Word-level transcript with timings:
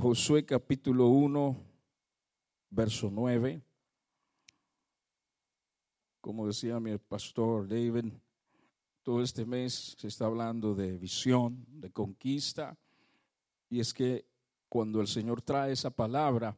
Josué 0.00 0.46
capítulo 0.46 1.08
1, 1.08 1.62
verso 2.70 3.10
9. 3.12 3.62
Como 6.22 6.46
decía 6.46 6.80
mi 6.80 6.96
pastor 6.96 7.68
David, 7.68 8.10
todo 9.02 9.22
este 9.22 9.44
mes 9.44 9.94
se 9.98 10.08
está 10.08 10.24
hablando 10.24 10.74
de 10.74 10.96
visión, 10.96 11.66
de 11.68 11.90
conquista, 11.90 12.78
y 13.68 13.78
es 13.78 13.92
que 13.92 14.24
cuando 14.70 15.02
el 15.02 15.06
Señor 15.06 15.42
trae 15.42 15.72
esa 15.72 15.90
palabra, 15.90 16.56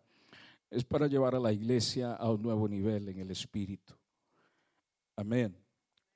es 0.71 0.85
para 0.85 1.09
llevar 1.09 1.35
a 1.35 1.41
la 1.41 1.53
iglesia 1.53 2.15
a 2.15 2.31
un 2.31 2.43
nuevo 2.43 2.69
nivel 2.69 3.09
en 3.09 3.19
el 3.19 3.33
espíritu. 3.33 3.93
Amén. 5.17 5.53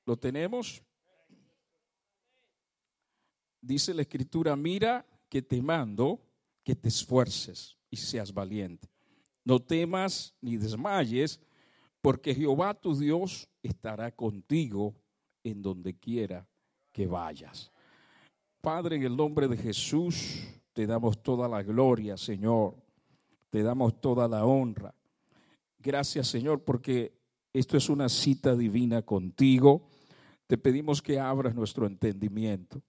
¿Lo 0.05 0.15
tenemos? 0.15 0.81
Dice 3.59 3.93
la 3.93 4.03
escritura, 4.03 4.55
mira 4.55 5.05
que 5.27 5.41
te 5.41 5.61
mando 5.61 6.21
que 6.67 6.75
te 6.75 6.89
esfuerces 6.89 7.77
y 7.89 7.95
seas 7.95 8.33
valiente. 8.33 8.89
No 9.45 9.57
temas 9.57 10.35
ni 10.41 10.57
desmayes, 10.57 11.39
porque 12.01 12.35
Jehová 12.35 12.73
tu 12.73 12.93
Dios 12.93 13.47
estará 13.63 14.11
contigo 14.11 14.93
en 15.45 15.61
donde 15.61 15.97
quiera 15.97 16.45
que 16.91 17.07
vayas. 17.07 17.71
Padre, 18.59 18.97
en 18.97 19.03
el 19.03 19.15
nombre 19.15 19.47
de 19.47 19.55
Jesús, 19.55 20.43
te 20.73 20.85
damos 20.85 21.23
toda 21.23 21.47
la 21.47 21.63
gloria, 21.63 22.17
Señor. 22.17 22.75
Te 23.49 23.63
damos 23.63 24.01
toda 24.01 24.27
la 24.27 24.43
honra. 24.43 24.93
Gracias, 25.79 26.27
Señor, 26.27 26.65
porque 26.65 27.17
esto 27.53 27.77
es 27.77 27.87
una 27.87 28.09
cita 28.09 28.57
divina 28.57 29.03
contigo. 29.03 29.87
Te 30.47 30.57
pedimos 30.57 31.01
que 31.01 31.17
abras 31.17 31.55
nuestro 31.55 31.87
entendimiento. 31.87 32.81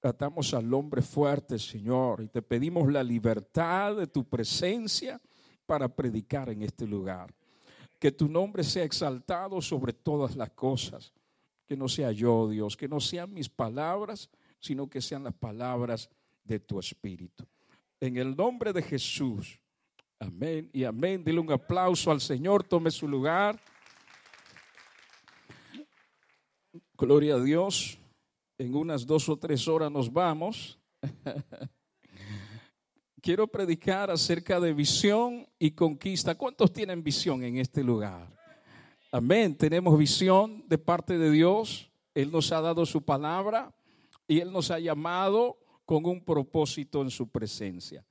Tratamos 0.00 0.54
al 0.54 0.72
hombre 0.72 1.02
fuerte, 1.02 1.58
Señor, 1.58 2.22
y 2.22 2.28
te 2.28 2.40
pedimos 2.40 2.90
la 2.90 3.04
libertad 3.04 3.96
de 3.96 4.06
tu 4.06 4.24
presencia 4.24 5.20
para 5.66 5.94
predicar 5.94 6.48
en 6.48 6.62
este 6.62 6.86
lugar. 6.86 7.34
Que 7.98 8.10
tu 8.10 8.26
nombre 8.26 8.64
sea 8.64 8.84
exaltado 8.84 9.60
sobre 9.60 9.92
todas 9.92 10.36
las 10.36 10.50
cosas. 10.50 11.12
Que 11.66 11.76
no 11.76 11.86
sea 11.86 12.12
yo, 12.12 12.48
Dios, 12.48 12.78
que 12.78 12.88
no 12.88 12.98
sean 12.98 13.34
mis 13.34 13.50
palabras, 13.50 14.30
sino 14.58 14.88
que 14.88 15.02
sean 15.02 15.22
las 15.22 15.34
palabras 15.34 16.08
de 16.44 16.58
tu 16.58 16.78
Espíritu. 16.78 17.46
En 18.00 18.16
el 18.16 18.34
nombre 18.34 18.72
de 18.72 18.80
Jesús. 18.80 19.60
Amén 20.18 20.70
y 20.72 20.84
amén. 20.84 21.22
Dile 21.22 21.40
un 21.40 21.52
aplauso 21.52 22.10
al 22.10 22.22
Señor, 22.22 22.64
tome 22.64 22.90
su 22.90 23.06
lugar. 23.06 23.60
Gloria 26.96 27.34
a 27.34 27.40
Dios. 27.40 27.99
En 28.60 28.74
unas 28.74 29.06
dos 29.06 29.26
o 29.30 29.38
tres 29.38 29.66
horas 29.68 29.90
nos 29.90 30.12
vamos. 30.12 30.78
Quiero 33.22 33.48
predicar 33.48 34.10
acerca 34.10 34.60
de 34.60 34.74
visión 34.74 35.48
y 35.58 35.70
conquista. 35.70 36.34
¿Cuántos 36.34 36.70
tienen 36.70 37.02
visión 37.02 37.42
en 37.42 37.56
este 37.56 37.82
lugar? 37.82 38.28
Amén. 39.12 39.56
Tenemos 39.56 39.98
visión 39.98 40.62
de 40.68 40.76
parte 40.76 41.16
de 41.16 41.30
Dios. 41.30 41.90
Él 42.12 42.30
nos 42.30 42.52
ha 42.52 42.60
dado 42.60 42.84
su 42.84 43.02
palabra 43.02 43.74
y 44.28 44.40
Él 44.40 44.52
nos 44.52 44.70
ha 44.70 44.78
llamado 44.78 45.56
con 45.86 46.04
un 46.04 46.22
propósito 46.22 47.00
en 47.00 47.08
su 47.08 47.30
presencia. 47.30 48.04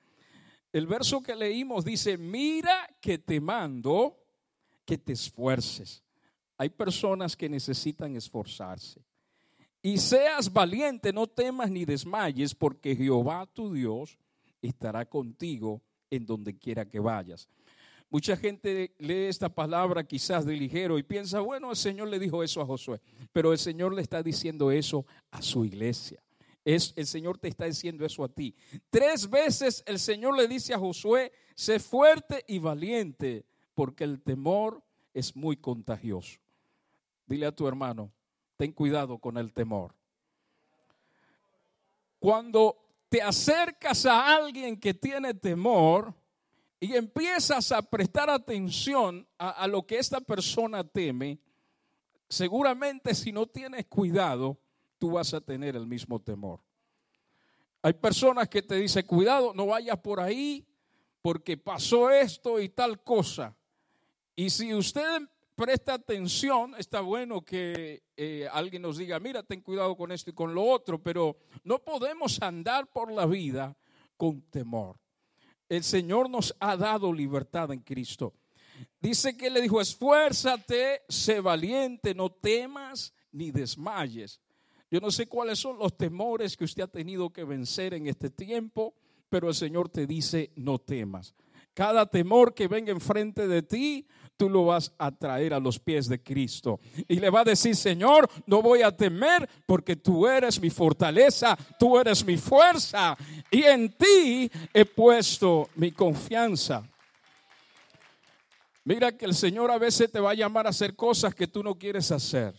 El 0.74 0.88
verso 0.88 1.22
que 1.22 1.36
leímos 1.36 1.86
dice, 1.86 2.18
mira 2.18 2.90
que 3.00 3.20
te 3.20 3.40
mando 3.40 4.18
que 4.84 4.98
te 4.98 5.14
esfuerces. 5.14 6.04
Hay 6.58 6.70
personas 6.70 7.38
que 7.38 7.48
necesitan 7.48 8.16
esforzarse. 8.16 9.06
Y 9.82 9.98
seas 9.98 10.52
valiente, 10.52 11.14
no 11.14 11.28
temas 11.28 11.72
ni 11.72 11.86
desmayes, 11.86 12.54
porque 12.54 12.96
Jehová 12.96 13.46
tu 13.46 13.74
Dios 13.74 14.18
estará 14.62 15.06
contigo 15.06 15.82
en 16.10 16.26
donde 16.26 16.58
quiera 16.58 16.86
que 16.86 17.00
vayas. 17.00 17.48
Mucha 18.10 18.36
gente 18.36 18.96
lee 18.98 19.28
esta 19.28 19.50
palabra 19.50 20.04
quizás 20.04 20.44
de 20.44 20.56
ligero 20.56 20.98
y 20.98 21.04
piensa, 21.04 21.42
bueno, 21.42 21.70
el 21.70 21.78
Señor 21.78 22.10
le 22.10 22.18
dijo 22.18 22.44
eso 22.44 22.60
a 22.60 22.66
Josué, 22.66 23.00
pero 23.32 23.52
el 23.52 23.60
Señor 23.60 23.94
le 23.94 24.02
está 24.02 24.24
diciendo 24.24 24.72
eso 24.72 25.06
a 25.30 25.42
su 25.42 25.64
iglesia. 25.64 26.22
Es, 26.66 26.92
el 26.96 27.06
Señor 27.06 27.38
te 27.38 27.48
está 27.48 27.66
diciendo 27.66 28.06
eso 28.06 28.24
a 28.24 28.30
ti. 28.30 28.56
Tres 28.90 29.30
veces 29.30 29.84
el 29.86 30.00
Señor 30.00 30.36
le 30.36 30.48
dice 30.48 30.74
a 30.74 30.80
Josué, 30.80 31.32
sé 31.56 31.80
fuerte 31.80 32.44
y 32.48 32.58
valiente, 32.58 33.46
porque 33.76 34.04
el 34.04 34.22
temor 34.22 34.84
es 35.14 35.36
muy 35.36 35.56
contagioso. 35.56 36.40
Dile 37.28 37.46
a 37.46 37.56
tu 37.56 37.68
hermano, 37.68 38.12
ten 38.60 38.74
cuidado 38.74 39.18
con 39.20 39.38
el 39.38 39.54
temor. 39.54 39.96
Cuando 42.20 42.76
te 43.08 43.22
acercas 43.22 44.06
a 44.06 44.36
alguien 44.36 44.78
que 44.78 44.94
tiene 44.94 45.34
temor 45.34 46.14
y 46.78 46.94
empiezas 46.94 47.72
a 47.72 47.82
prestar 47.82 48.30
atención 48.30 49.26
a, 49.38 49.66
lo 49.66 49.88
que 49.88 49.98
esta 49.98 50.20
persona 50.20 50.84
teme, 50.84 51.40
seguramente 52.28 53.16
si 53.16 53.32
no 53.32 53.48
tienes 53.48 53.86
cuidado, 53.86 54.60
tú 54.98 55.12
vas 55.12 55.34
a 55.34 55.40
tener 55.40 55.78
el 55.78 55.88
mismo 55.88 56.20
temor. 56.22 56.60
Hay 57.82 57.94
personas 57.94 58.50
que 58.50 58.62
te 58.62 58.76
dicen, 58.76 59.06
cuidado, 59.06 59.54
no 59.54 59.68
vayas 59.68 60.00
por 60.00 60.20
ahí 60.20 60.68
porque 61.22 61.56
pasó 61.56 62.10
esto 62.10 62.60
y 62.60 62.68
tal 62.68 63.02
cosa. 63.06 63.56
Y 64.36 64.50
si 64.50 64.74
usted 64.74 65.22
presta 65.60 65.96
atención, 65.96 66.74
está 66.78 67.02
bueno 67.02 67.42
que 67.42 68.04
eh, 68.16 68.48
alguien 68.50 68.82
nos 68.82 68.98
diga, 68.98 69.20
mira, 69.20 69.44
ten 69.44 69.60
cuidado 69.60 69.98
con 69.98 70.10
esto 70.10 70.30
y 70.30 70.34
con 70.34 70.56
lo 70.56 70.64
otro, 70.64 71.04
pero 71.04 71.36
no 71.66 71.84
podemos 71.84 72.42
andar 72.42 72.88
por 72.88 73.12
la 73.12 73.26
vida 73.26 73.76
con 74.16 74.42
temor. 74.44 74.98
El 75.68 75.84
Señor 75.84 76.30
nos 76.30 76.56
ha 76.62 76.78
dado 76.78 77.12
libertad 77.12 77.74
en 77.74 77.82
Cristo. 77.82 78.34
Dice 79.02 79.36
que 79.36 79.50
le 79.50 79.62
dijo, 79.62 79.82
esfuérzate, 79.82 81.02
sé 81.10 81.42
valiente, 81.42 82.16
no 82.16 82.30
temas 82.30 83.14
ni 83.34 83.52
desmayes. 83.52 84.40
Yo 84.90 85.02
no 85.02 85.12
sé 85.12 85.28
cuáles 85.28 85.60
son 85.60 85.78
los 85.78 85.98
temores 85.98 86.56
que 86.56 86.64
usted 86.64 86.84
ha 86.84 86.88
tenido 86.88 87.32
que 87.32 87.44
vencer 87.44 87.94
en 87.94 88.08
este 88.08 88.30
tiempo, 88.30 88.94
pero 89.28 89.50
el 89.50 89.56
Señor 89.56 89.90
te 89.90 90.08
dice, 90.08 90.54
no 90.56 90.80
temas. 90.80 91.36
Cada 91.74 92.06
temor 92.06 92.54
que 92.54 92.70
venga 92.70 92.92
enfrente 92.92 93.46
de 93.46 93.62
ti, 93.62 94.08
tú 94.40 94.50
lo 94.50 94.68
vas 94.68 94.94
a 94.98 95.12
traer 95.12 95.54
a 95.54 95.60
los 95.60 95.78
pies 95.78 96.08
de 96.08 96.24
Cristo. 96.24 96.80
Y 97.10 97.20
le 97.20 97.30
va 97.30 97.42
a 97.42 97.44
decir, 97.44 97.76
Señor, 97.76 98.30
no 98.46 98.62
voy 98.62 98.82
a 98.84 98.96
temer 98.96 99.48
porque 99.66 99.98
tú 99.98 100.26
eres 100.26 100.62
mi 100.62 100.70
fortaleza, 100.70 101.58
tú 101.78 102.00
eres 102.00 102.24
mi 102.24 102.38
fuerza 102.38 103.18
y 103.52 103.64
en 103.64 103.92
ti 103.92 104.50
he 104.74 104.86
puesto 104.86 105.70
mi 105.76 105.92
confianza. 105.92 106.90
Mira 108.86 109.12
que 109.12 109.26
el 109.26 109.36
Señor 109.36 109.72
a 109.72 109.78
veces 109.78 110.10
te 110.10 110.22
va 110.22 110.32
a 110.32 110.36
llamar 110.36 110.68
a 110.68 110.70
hacer 110.70 110.96
cosas 110.96 111.36
que 111.36 111.48
tú 111.48 111.62
no 111.62 111.76
quieres 111.76 112.10
hacer. 112.10 112.56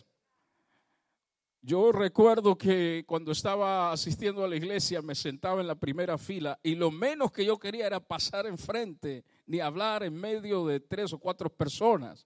Yo 1.63 1.91
recuerdo 1.91 2.57
que 2.57 3.03
cuando 3.07 3.31
estaba 3.31 3.91
asistiendo 3.91 4.43
a 4.43 4.47
la 4.47 4.55
iglesia 4.55 5.01
me 5.01 5.15
sentaba 5.15 5.61
en 5.61 5.67
la 5.67 5.75
primera 5.75 6.17
fila 6.17 6.59
y 6.61 6.75
lo 6.75 6.91
menos 6.91 7.31
que 7.31 7.45
yo 7.45 7.57
quería 7.57 7.87
era 7.87 7.99
pasar 7.99 8.45
enfrente 8.45 9.23
ni 9.51 9.59
hablar 9.59 10.01
en 10.03 10.13
medio 10.13 10.65
de 10.65 10.79
tres 10.79 11.11
o 11.11 11.19
cuatro 11.19 11.49
personas, 11.49 12.25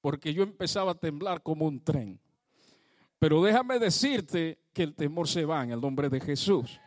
porque 0.00 0.32
yo 0.32 0.44
empezaba 0.44 0.92
a 0.92 0.94
temblar 0.94 1.42
como 1.42 1.66
un 1.66 1.82
tren. 1.82 2.20
Pero 3.18 3.42
déjame 3.42 3.80
decirte 3.80 4.60
que 4.72 4.84
el 4.84 4.94
temor 4.94 5.26
se 5.26 5.44
va 5.44 5.64
en 5.64 5.72
el 5.72 5.80
nombre 5.80 6.08
de 6.08 6.20
Jesús. 6.20 6.80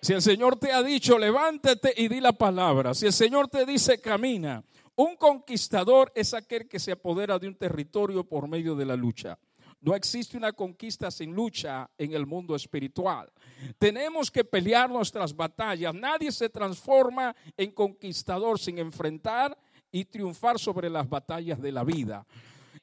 Si 0.00 0.14
el 0.14 0.22
Señor 0.22 0.58
te 0.58 0.72
ha 0.72 0.82
dicho, 0.82 1.18
levántate 1.18 1.92
y 1.98 2.08
di 2.08 2.18
la 2.18 2.32
palabra. 2.32 2.94
Si 2.94 3.04
el 3.04 3.12
Señor 3.12 3.48
te 3.48 3.66
dice, 3.66 4.00
camina. 4.00 4.64
Un 4.94 5.16
conquistador 5.16 6.10
es 6.14 6.32
aquel 6.32 6.66
que 6.66 6.78
se 6.78 6.92
apodera 6.92 7.38
de 7.38 7.46
un 7.46 7.56
territorio 7.56 8.24
por 8.24 8.48
medio 8.48 8.74
de 8.74 8.86
la 8.86 8.96
lucha. 8.96 9.38
No 9.80 9.94
existe 9.94 10.36
una 10.36 10.52
conquista 10.52 11.10
sin 11.10 11.34
lucha 11.34 11.88
en 11.98 12.12
el 12.12 12.26
mundo 12.26 12.56
espiritual. 12.56 13.30
Tenemos 13.78 14.30
que 14.30 14.44
pelear 14.44 14.90
nuestras 14.90 15.34
batallas. 15.34 15.94
Nadie 15.94 16.32
se 16.32 16.48
transforma 16.48 17.34
en 17.56 17.70
conquistador 17.70 18.58
sin 18.58 18.78
enfrentar 18.78 19.56
y 19.92 20.04
triunfar 20.04 20.58
sobre 20.58 20.90
las 20.90 21.08
batallas 21.08 21.60
de 21.60 21.72
la 21.72 21.84
vida. 21.84 22.26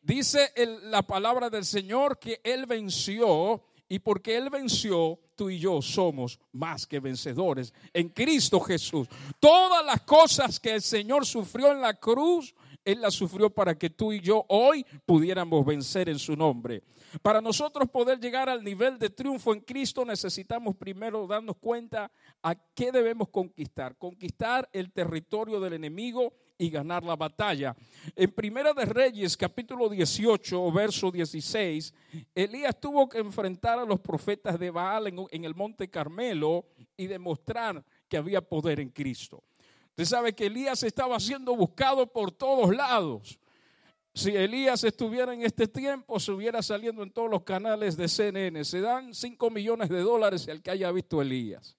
Dice 0.02 0.52
la 0.84 1.02
palabra 1.02 1.50
del 1.50 1.66
Señor 1.66 2.20
que 2.20 2.42
Él 2.44 2.66
venció 2.66 3.64
y 3.88 4.00
porque 4.00 4.36
Él 4.36 4.50
venció, 4.50 5.20
tú 5.36 5.50
y 5.50 5.60
yo 5.60 5.82
somos 5.82 6.40
más 6.52 6.88
que 6.88 7.00
vencedores 7.00 7.74
en 7.94 8.10
Cristo 8.10 8.60
Jesús. 8.60 9.08
Todas 9.40 9.86
las 9.86 10.02
cosas 10.02 10.60
que 10.60 10.74
el 10.74 10.82
Señor 10.82 11.26
sufrió 11.26 11.72
en 11.72 11.82
la 11.82 11.94
cruz, 11.94 12.54
él 12.86 13.02
la 13.02 13.12
sufrió 13.12 13.50
para 13.50 13.78
que 13.78 13.90
tú 13.90 14.12
y 14.12 14.20
yo 14.20 14.46
hoy 14.50 14.86
pudiéramos 15.06 15.66
vencer 15.66 16.10
en 16.10 16.20
su 16.20 16.36
nombre. 16.36 16.84
Para 17.22 17.42
nosotros 17.42 17.90
poder 17.90 18.20
llegar 18.20 18.50
al 18.50 18.64
nivel 18.64 18.98
de 18.98 19.10
triunfo 19.10 19.54
en 19.54 19.62
Cristo 19.62 20.04
necesitamos 20.04 20.76
primero 20.76 21.28
darnos 21.28 21.58
cuenta 21.58 22.12
a 22.42 22.56
qué 22.56 22.92
debemos 22.92 23.30
conquistar. 23.30 23.98
Conquistar 23.98 24.68
el 24.74 24.92
territorio 24.92 25.60
del 25.60 25.74
enemigo 25.74 26.34
y 26.58 26.70
ganar 26.70 27.04
la 27.04 27.16
batalla. 27.16 27.76
En 28.16 28.32
Primera 28.32 28.74
de 28.74 28.86
Reyes, 28.86 29.36
capítulo 29.36 29.90
18, 29.90 30.72
verso 30.72 31.12
16, 31.12 31.94
Elías 32.34 32.80
tuvo 32.80 33.10
que 33.10 33.20
enfrentar 33.20 33.80
a 33.80 33.86
los 33.86 34.00
profetas 34.00 34.60
de 34.60 34.70
Baal 34.70 35.08
en, 35.08 35.26
en 35.32 35.46
el 35.46 35.56
monte 35.56 35.90
Carmelo 35.90 36.66
y 36.96 37.08
demostrar 37.08 37.84
que 38.08 38.18
había 38.18 38.42
poder 38.42 38.80
en 38.80 38.90
Cristo. 38.90 39.44
Usted 39.94 40.06
sabe 40.06 40.34
que 40.34 40.48
Elías 40.48 40.82
estaba 40.82 41.20
siendo 41.20 41.56
buscado 41.56 42.08
por 42.08 42.32
todos 42.32 42.76
lados. 42.76 43.40
Si 44.16 44.36
Elías 44.36 44.84
estuviera 44.84 45.36
en 45.36 45.44
este 45.44 45.68
tiempo, 45.68 46.20
se 46.20 46.32
hubiera 46.32 46.64
saliendo 46.64 47.04
en 47.04 47.12
todos 47.12 47.30
los 47.30 47.44
canales 47.44 47.96
de 47.96 48.08
CNN. 48.08 48.66
Se 48.66 48.82
dan 48.82 49.14
5 49.14 49.52
millones 49.52 49.90
de 49.90 50.00
dólares 50.00 50.48
el 50.48 50.64
que 50.64 50.72
haya 50.72 50.92
visto 50.92 51.22
Elías. 51.22 51.78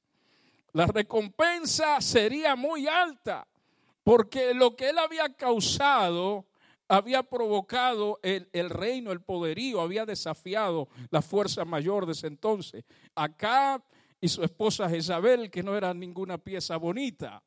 La 0.72 0.86
recompensa 0.86 2.00
sería 2.00 2.54
muy 2.54 2.86
alta, 2.86 3.48
porque 4.04 4.54
lo 4.54 4.76
que 4.76 4.90
él 4.90 4.98
había 4.98 5.28
causado 5.30 6.46
había 6.86 7.24
provocado 7.24 8.20
el, 8.22 8.48
el, 8.52 8.70
reino, 8.70 9.10
el 9.10 9.22
poderío, 9.22 9.80
había 9.80 10.06
desafiado 10.06 10.86
la 11.10 11.20
fuerza 11.20 11.64
mayor 11.64 12.06
de 12.06 12.12
ese 12.12 12.28
entonces. 12.28 12.84
Acá 13.16 13.82
y 14.20 14.28
su 14.28 14.44
esposa 14.44 14.88
Jezabel, 14.88 15.50
que 15.50 15.64
no 15.64 15.76
era 15.76 15.92
ninguna 15.92 16.38
pieza 16.38 16.76
bonita. 16.76 17.42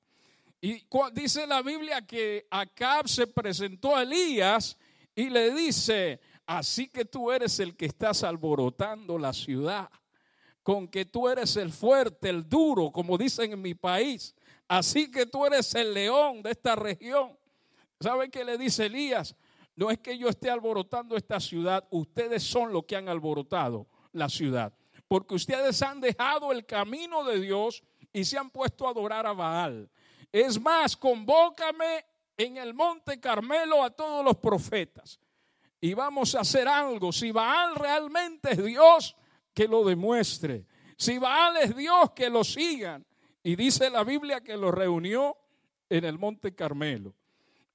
Y 0.59 0.83
dice 1.13 1.45
la 1.45 1.62
Biblia 1.62 2.01
que 2.01 2.48
Acab 2.50 3.07
se 3.07 3.27
presentó 3.27 3.95
a 3.95 4.04
Elías 4.04 4.77
y 5.13 5.30
le 5.30 5.54
dice, 5.54 6.19
así 6.45 6.88
que 6.88 7.06
tú 7.06 7.31
eres 7.31 7.59
el 7.59 7.75
que 7.75 7.86
estás 7.86 8.24
alborotando 8.24 9.19
la 9.19 9.33
ciudad, 9.33 9.89
con 10.63 10.88
que 10.88 11.06
tú 11.06 11.30
eres 11.30 11.56
el 11.57 11.71
fuerte, 11.71 12.30
el 12.30 12.50
duro, 12.50 12.92
como 12.92 13.18
dicen 13.18 13.54
en 13.54 13.62
mi 13.62 13.75
país, 13.75 14.36
así 14.68 15.12
que 15.12 15.27
tú 15.27 15.45
eres 15.45 15.74
el 15.75 15.94
león 15.94 16.42
de 16.42 16.51
esta 16.51 16.75
región. 16.75 17.38
¿Sabe 18.00 18.30
qué 18.30 18.44
le 18.44 18.57
dice 18.57 18.88
Elías? 18.88 19.36
No 19.75 19.92
es 19.92 20.00
que 20.00 20.18
yo 20.18 20.27
esté 20.27 20.50
alborotando 20.50 21.15
esta 21.15 21.39
ciudad, 21.39 21.88
ustedes 21.92 22.42
son 22.44 22.74
los 22.74 22.86
que 22.86 22.95
han 22.95 23.09
alborotado 23.09 23.88
la 24.12 24.27
ciudad, 24.27 24.74
porque 25.07 25.36
ustedes 25.36 25.81
han 25.83 26.01
dejado 26.01 26.51
el 26.51 26.65
camino 26.65 27.24
de 27.24 27.39
Dios 27.39 27.83
y 28.12 28.25
se 28.25 28.39
han 28.39 28.50
puesto 28.50 28.88
a 28.88 28.92
adorar 28.92 29.27
a 29.27 29.33
Baal. 29.33 29.89
Es 30.32 30.60
más, 30.60 30.96
convócame 30.96 32.06
en 32.36 32.58
el 32.58 32.74
monte 32.74 33.20
Carmelo 33.20 33.84
a 33.84 33.90
todos 33.90 34.24
los 34.24 34.38
profetas 34.38 35.20
y 35.80 35.94
vamos 35.94 36.36
a 36.36 36.42
hacer 36.42 36.68
algo. 36.68 37.12
Si 37.12 37.32
Baal 37.32 37.76
realmente 37.76 38.52
es 38.52 38.64
Dios, 38.64 39.16
que 39.54 39.68
lo 39.68 39.84
demuestre. 39.84 40.66
Si 40.98 41.18
Baal 41.18 41.58
es 41.58 41.76
Dios, 41.76 42.12
que 42.12 42.30
lo 42.30 42.44
sigan. 42.44 43.06
Y 43.44 43.56
dice 43.56 43.90
la 43.90 44.04
Biblia 44.04 44.42
que 44.42 44.58
lo 44.58 44.72
reunió 44.72 45.38
en 45.90 46.06
el 46.06 46.18
monte 46.18 46.54
Carmelo. 46.54 47.14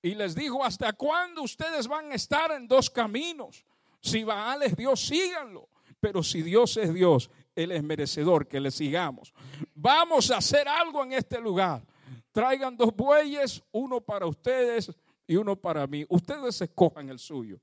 Y 0.02 0.14
les 0.14 0.34
dijo, 0.34 0.64
¿hasta 0.64 0.92
cuándo 0.92 1.42
ustedes 1.42 1.86
van 1.86 2.10
a 2.12 2.14
estar 2.14 2.50
en 2.50 2.66
dos 2.66 2.90
caminos? 2.90 3.64
Si 4.00 4.24
Baal 4.24 4.64
es 4.64 4.76
Dios, 4.76 5.00
síganlo. 5.00 5.68
Pero 6.00 6.22
si 6.24 6.42
Dios 6.42 6.76
es 6.76 6.92
Dios, 6.92 7.30
Él 7.54 7.70
es 7.70 7.82
merecedor 7.82 8.48
que 8.48 8.60
le 8.60 8.72
sigamos. 8.72 9.32
Vamos 9.74 10.32
a 10.32 10.38
hacer 10.38 10.66
algo 10.66 11.04
en 11.04 11.12
este 11.12 11.40
lugar. 11.40 11.82
Traigan 12.32 12.76
dos 12.76 12.94
bueyes, 12.94 13.62
uno 13.72 14.00
para 14.00 14.26
ustedes 14.26 14.90
y 15.26 15.36
uno 15.36 15.54
para 15.54 15.86
mí. 15.86 16.04
Ustedes 16.08 16.60
escojan 16.60 17.08
el 17.10 17.18
suyo. 17.18 17.60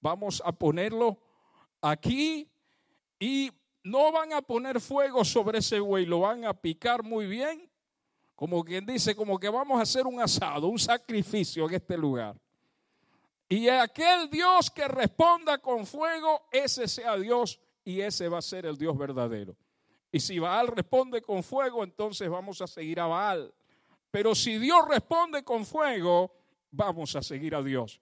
Vamos 0.00 0.42
a 0.44 0.52
ponerlo 0.52 1.18
aquí 1.80 2.48
y 3.18 3.50
no 3.82 4.10
van 4.12 4.32
a 4.32 4.40
poner 4.40 4.80
fuego 4.80 5.24
sobre 5.24 5.58
ese 5.58 5.80
buey, 5.80 6.06
lo 6.06 6.20
van 6.20 6.44
a 6.44 6.54
picar 6.54 7.02
muy 7.02 7.26
bien, 7.26 7.70
como 8.34 8.64
quien 8.64 8.86
dice, 8.86 9.14
como 9.14 9.38
que 9.38 9.48
vamos 9.48 9.78
a 9.78 9.82
hacer 9.82 10.06
un 10.06 10.20
asado, 10.20 10.68
un 10.68 10.78
sacrificio 10.78 11.68
en 11.68 11.74
este 11.74 11.96
lugar. 11.96 12.36
Y 13.48 13.68
aquel 13.68 14.30
Dios 14.30 14.70
que 14.70 14.88
responda 14.88 15.58
con 15.58 15.86
fuego, 15.86 16.42
ese 16.50 16.88
sea 16.88 17.16
Dios 17.16 17.60
y 17.84 18.00
ese 18.00 18.28
va 18.28 18.38
a 18.38 18.42
ser 18.42 18.66
el 18.66 18.76
Dios 18.76 18.96
verdadero. 18.96 19.54
Y 20.10 20.20
si 20.20 20.38
Baal 20.38 20.68
responde 20.68 21.20
con 21.20 21.42
fuego, 21.42 21.84
entonces 21.84 22.28
vamos 22.28 22.60
a 22.62 22.66
seguir 22.66 23.00
a 23.00 23.06
Baal. 23.06 23.52
Pero 24.14 24.32
si 24.32 24.58
Dios 24.58 24.86
responde 24.88 25.42
con 25.42 25.66
fuego, 25.66 26.32
vamos 26.70 27.16
a 27.16 27.20
seguir 27.20 27.52
a 27.56 27.60
Dios. 27.60 28.00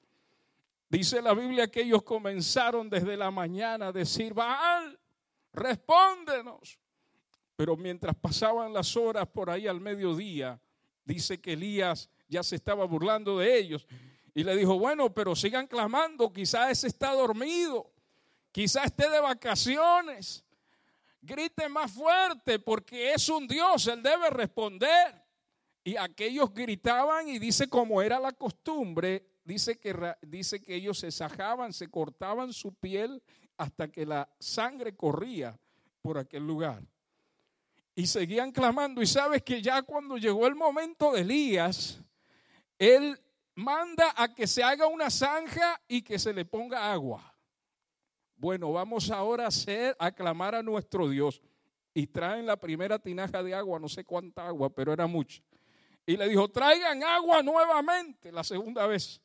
Dice 0.87 1.23
la 1.23 1.33
Biblia 1.33 1.71
que 1.71 1.81
ellos 1.81 2.03
comenzaron 2.03 2.91
desde 2.91 3.17
la 3.17 3.31
mañana 3.31 3.87
a 3.87 3.93
decir, 3.93 4.35
Baal, 4.35 5.01
respóndenos. 5.55 6.79
Pero 7.57 7.79
mientras 7.79 8.15
pasaban 8.15 8.75
las 8.75 8.95
horas 8.95 9.27
por 9.27 9.49
ahí 9.49 9.67
al 9.67 9.81
mediodía, 9.81 10.61
dice 11.03 11.41
que 11.41 11.55
Elías 11.55 12.11
ya 12.29 12.43
se 12.43 12.57
estaba 12.57 12.85
burlando 12.85 13.39
de 13.39 13.57
ellos 13.57 13.87
y 14.35 14.45
le 14.45 14.55
dijo, 14.55 14.79
bueno, 14.79 15.15
pero 15.15 15.35
sigan 15.35 15.67
clamando, 15.67 16.31
quizás 16.31 16.73
ese 16.73 16.89
está 16.89 17.15
dormido, 17.15 17.91
quizás 18.51 18.85
esté 18.85 19.09
de 19.09 19.19
vacaciones. 19.19 20.45
Grite 21.23 21.71
más 21.71 21.91
fuerte 21.91 22.59
porque 22.59 23.15
es 23.15 23.31
un 23.31 23.49
Dios, 23.49 23.87
Él 23.87 24.03
debe 24.03 24.29
responder. 24.29 25.22
Y 25.85 25.97
aquellos 25.97 26.53
gritaban 26.55 27.29
y 27.29 27.39
dice 27.39 27.69
como 27.69 28.03
era 28.03 28.21
la 28.21 28.33
costumbre, 28.33 29.27
dice 29.45 29.79
que, 29.79 30.15
dice 30.23 30.61
que 30.61 30.77
ellos 30.77 30.99
se 30.99 31.11
sajaban, 31.11 31.73
se 31.73 31.89
cortaban 31.89 32.53
su 32.53 32.73
piel 32.75 33.21
hasta 33.57 33.89
que 33.89 34.07
la 34.07 34.29
sangre 34.39 34.95
corría 34.95 35.59
por 36.01 36.19
aquel 36.19 36.47
lugar. 36.47 36.83
Y 37.95 38.07
seguían 38.07 38.53
clamando. 38.53 39.03
Y 39.03 39.07
sabes 39.07 39.43
que 39.43 39.61
ya 39.61 39.83
cuando 39.83 40.17
llegó 40.17 40.47
el 40.47 40.55
momento 40.55 41.13
de 41.13 41.23
Elías, 41.23 41.99
él 42.79 43.21
manda 43.55 44.15
a 44.17 44.33
que 44.33 44.47
se 44.47 44.63
haga 44.63 44.87
una 44.87 45.11
zanja 45.11 45.81
y 45.89 46.03
que 46.03 46.19
se 46.19 46.33
le 46.33 46.45
ponga 46.45 46.93
agua. 46.93 47.35
Bueno, 48.37 48.73
vamos 48.73 49.11
ahora 49.11 49.45
a 49.45 49.49
hacer, 49.49 49.97
a 49.99 50.11
clamar 50.13 50.55
a 50.55 50.63
nuestro 50.63 51.09
Dios. 51.09 51.43
Y 51.93 52.07
traen 52.07 52.47
la 52.47 52.57
primera 52.57 52.99
tinaja 52.99 53.43
de 53.43 53.55
agua, 53.55 53.79
no 53.79 53.89
sé 53.89 54.05
cuánta 54.05 54.47
agua, 54.47 54.71
pero 54.71 54.93
era 54.93 55.07
mucha 55.07 55.43
y 56.05 56.17
le 56.17 56.29
dijo, 56.29 56.49
traigan 56.49 57.03
agua 57.03 57.43
nuevamente 57.43 58.33
la 58.33 58.43
segunda 58.43 58.87
vez. 58.87 59.21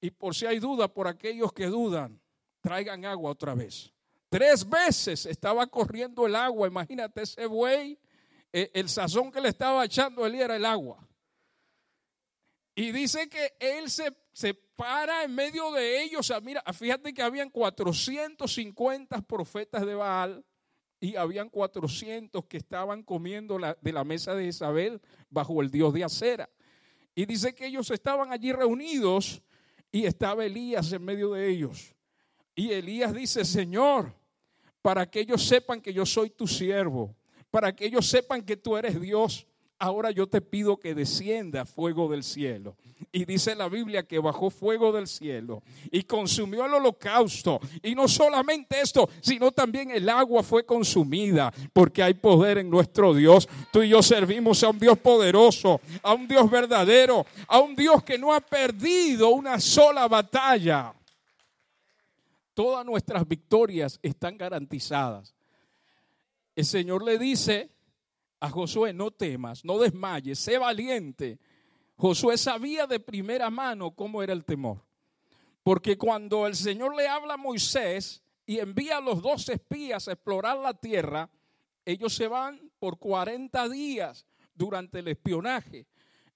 Y 0.00 0.10
por 0.10 0.34
si 0.34 0.46
hay 0.46 0.58
duda, 0.58 0.88
por 0.88 1.08
aquellos 1.08 1.52
que 1.52 1.66
dudan, 1.66 2.20
traigan 2.60 3.04
agua 3.04 3.30
otra 3.30 3.54
vez. 3.54 3.90
Tres 4.28 4.68
veces 4.68 5.26
estaba 5.26 5.66
corriendo 5.66 6.26
el 6.26 6.34
agua. 6.34 6.68
Imagínate 6.68 7.22
ese 7.22 7.46
buey, 7.46 7.98
eh, 8.52 8.70
el 8.74 8.88
sazón 8.88 9.30
que 9.30 9.40
le 9.40 9.48
estaba 9.48 9.84
echando 9.84 10.26
él 10.26 10.34
era 10.34 10.56
el 10.56 10.64
agua. 10.64 11.06
Y 12.74 12.90
dice 12.90 13.28
que 13.28 13.54
él 13.60 13.88
se, 13.88 14.12
se 14.32 14.52
para 14.54 15.22
en 15.24 15.34
medio 15.34 15.70
de 15.72 16.02
ellos. 16.02 16.20
O 16.20 16.22
sea, 16.22 16.40
mira, 16.40 16.62
fíjate 16.72 17.14
que 17.14 17.22
habían 17.22 17.48
450 17.48 19.20
profetas 19.22 19.86
de 19.86 19.94
Baal 19.94 20.44
y 21.04 21.16
habían 21.16 21.50
400 21.50 22.46
que 22.46 22.56
estaban 22.56 23.02
comiendo 23.02 23.58
de 23.58 23.92
la 23.92 24.04
mesa 24.04 24.34
de 24.34 24.46
Isabel 24.46 25.02
bajo 25.28 25.60
el 25.60 25.70
dios 25.70 25.92
de 25.92 26.02
acera. 26.02 26.48
Y 27.14 27.26
dice 27.26 27.54
que 27.54 27.66
ellos 27.66 27.90
estaban 27.90 28.32
allí 28.32 28.52
reunidos 28.52 29.42
y 29.92 30.06
estaba 30.06 30.46
Elías 30.46 30.90
en 30.92 31.04
medio 31.04 31.32
de 31.32 31.46
ellos. 31.46 31.94
Y 32.54 32.70
Elías 32.70 33.12
dice, 33.12 33.44
Señor, 33.44 34.14
para 34.80 35.04
que 35.10 35.20
ellos 35.20 35.46
sepan 35.46 35.82
que 35.82 35.92
yo 35.92 36.06
soy 36.06 36.30
tu 36.30 36.46
siervo, 36.46 37.14
para 37.50 37.76
que 37.76 37.84
ellos 37.84 38.06
sepan 38.08 38.42
que 38.42 38.56
tú 38.56 38.74
eres 38.74 38.98
Dios, 38.98 39.46
ahora 39.78 40.10
yo 40.10 40.26
te 40.26 40.40
pido 40.40 40.76
que 40.76 40.94
descienda 40.94 41.64
fuego 41.64 42.08
del 42.08 42.22
cielo. 42.22 42.76
Y 43.12 43.24
dice 43.24 43.54
la 43.54 43.68
Biblia 43.68 44.02
que 44.02 44.18
bajó 44.18 44.50
fuego 44.50 44.90
del 44.92 45.06
cielo 45.06 45.62
y 45.90 46.02
consumió 46.02 46.64
el 46.66 46.74
holocausto. 46.74 47.60
Y 47.82 47.94
no 47.94 48.08
solamente 48.08 48.80
esto, 48.80 49.08
sino 49.20 49.52
también 49.52 49.90
el 49.90 50.08
agua 50.08 50.42
fue 50.42 50.64
consumida, 50.64 51.52
porque 51.72 52.02
hay 52.02 52.14
poder 52.14 52.58
en 52.58 52.70
nuestro 52.70 53.14
Dios. 53.14 53.48
Tú 53.72 53.82
y 53.82 53.90
yo 53.90 54.02
servimos 54.02 54.62
a 54.64 54.70
un 54.70 54.78
Dios 54.78 54.98
poderoso, 54.98 55.80
a 56.02 56.14
un 56.14 56.26
Dios 56.26 56.50
verdadero, 56.50 57.26
a 57.46 57.60
un 57.60 57.76
Dios 57.76 58.02
que 58.02 58.18
no 58.18 58.32
ha 58.32 58.40
perdido 58.40 59.28
una 59.30 59.60
sola 59.60 60.08
batalla. 60.08 60.92
Todas 62.54 62.86
nuestras 62.86 63.26
victorias 63.26 63.98
están 64.02 64.38
garantizadas. 64.38 65.34
El 66.56 66.64
Señor 66.64 67.04
le 67.04 67.18
dice 67.18 67.73
a 68.40 68.50
Josué, 68.50 68.92
no 68.92 69.10
temas, 69.10 69.64
no 69.64 69.78
desmayes, 69.78 70.38
sé 70.38 70.58
valiente. 70.58 71.38
Josué 71.96 72.36
sabía 72.36 72.86
de 72.86 73.00
primera 73.00 73.50
mano 73.50 73.92
cómo 73.92 74.22
era 74.22 74.32
el 74.32 74.44
temor. 74.44 74.84
Porque 75.62 75.96
cuando 75.96 76.46
el 76.46 76.54
Señor 76.54 76.94
le 76.94 77.08
habla 77.08 77.34
a 77.34 77.38
Moisés 77.38 78.22
y 78.44 78.58
envía 78.58 78.98
a 78.98 79.00
los 79.00 79.22
dos 79.22 79.48
espías 79.48 80.08
a 80.08 80.12
explorar 80.12 80.58
la 80.58 80.74
tierra, 80.74 81.30
ellos 81.84 82.14
se 82.14 82.28
van 82.28 82.70
por 82.78 82.98
40 82.98 83.68
días 83.68 84.26
durante 84.54 84.98
el 84.98 85.08
espionaje. 85.08 85.86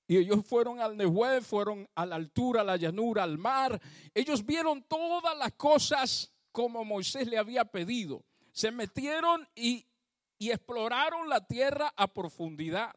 Y 0.06 0.16
ellos 0.16 0.46
fueron 0.46 0.80
al 0.80 0.96
Nehuel, 0.96 1.42
fueron 1.42 1.86
a 1.94 2.06
la 2.06 2.16
altura, 2.16 2.62
a 2.62 2.64
la 2.64 2.76
llanura, 2.76 3.22
al 3.22 3.36
mar. 3.36 3.78
Ellos 4.14 4.44
vieron 4.44 4.82
todas 4.82 5.36
las 5.36 5.52
cosas 5.52 6.32
como 6.50 6.84
Moisés 6.84 7.28
le 7.28 7.36
había 7.36 7.66
pedido. 7.66 8.24
Se 8.52 8.70
metieron 8.70 9.46
y 9.54 9.86
y 10.38 10.50
exploraron 10.50 11.28
la 11.28 11.46
tierra 11.46 11.92
a 11.96 12.12
profundidad. 12.12 12.94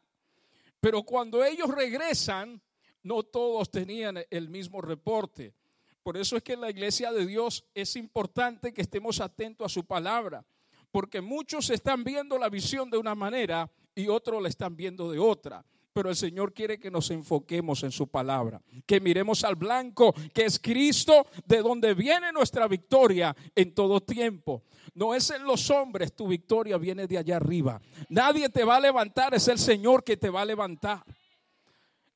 Pero 0.80 1.02
cuando 1.02 1.44
ellos 1.44 1.68
regresan, 1.68 2.60
no 3.02 3.22
todos 3.22 3.70
tenían 3.70 4.18
el 4.30 4.48
mismo 4.48 4.80
reporte. 4.80 5.54
Por 6.02 6.16
eso 6.16 6.36
es 6.36 6.42
que 6.42 6.54
en 6.54 6.60
la 6.60 6.70
iglesia 6.70 7.12
de 7.12 7.26
Dios 7.26 7.64
es 7.74 7.96
importante 7.96 8.72
que 8.74 8.82
estemos 8.82 9.20
atentos 9.20 9.66
a 9.66 9.68
su 9.68 9.84
palabra, 9.84 10.44
porque 10.90 11.20
muchos 11.20 11.70
están 11.70 12.02
viendo 12.02 12.38
la 12.38 12.48
visión 12.48 12.90
de 12.90 12.98
una 12.98 13.14
manera 13.14 13.70
y 13.94 14.08
otros 14.08 14.42
la 14.42 14.48
están 14.48 14.76
viendo 14.76 15.10
de 15.10 15.18
otra. 15.18 15.64
Pero 15.92 16.08
el 16.08 16.16
Señor 16.16 16.52
quiere 16.52 16.78
que 16.78 16.90
nos 16.90 17.10
enfoquemos 17.10 17.82
en 17.82 17.92
su 17.92 18.08
palabra, 18.08 18.62
que 18.86 19.00
miremos 19.00 19.44
al 19.44 19.56
blanco, 19.56 20.14
que 20.32 20.46
es 20.46 20.58
Cristo, 20.58 21.26
de 21.44 21.58
donde 21.58 21.94
viene 21.94 22.32
nuestra 22.32 22.66
victoria 22.66 23.36
en 23.54 23.74
todo 23.74 24.00
tiempo. 24.00 24.64
No 24.94 25.14
es 25.14 25.30
en 25.30 25.44
los 25.44 25.70
hombres, 25.70 26.14
tu 26.14 26.28
victoria 26.28 26.78
viene 26.78 27.06
de 27.06 27.18
allá 27.18 27.36
arriba. 27.36 27.80
Nadie 28.08 28.48
te 28.48 28.64
va 28.64 28.76
a 28.76 28.80
levantar, 28.80 29.34
es 29.34 29.48
el 29.48 29.58
Señor 29.58 30.02
que 30.02 30.16
te 30.16 30.30
va 30.30 30.42
a 30.42 30.46
levantar. 30.46 31.04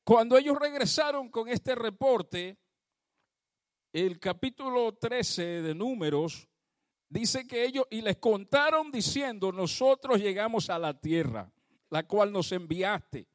Cuando 0.03 0.37
ellos 0.37 0.57
regresaron 0.59 1.29
con 1.29 1.47
este 1.49 1.75
reporte, 1.75 2.57
el 3.93 4.19
capítulo 4.19 4.95
13 4.95 5.61
de 5.61 5.75
Números 5.75 6.47
dice 7.09 7.45
que 7.45 7.65
ellos, 7.65 7.85
y 7.89 8.01
les 8.01 8.17
contaron 8.17 8.91
diciendo, 8.91 9.51
nosotros 9.51 10.19
llegamos 10.19 10.69
a 10.69 10.79
la 10.79 10.99
tierra, 10.99 11.51
la 11.89 12.03
cual 12.07 12.31
nos 12.31 12.51
enviaste 12.51 13.27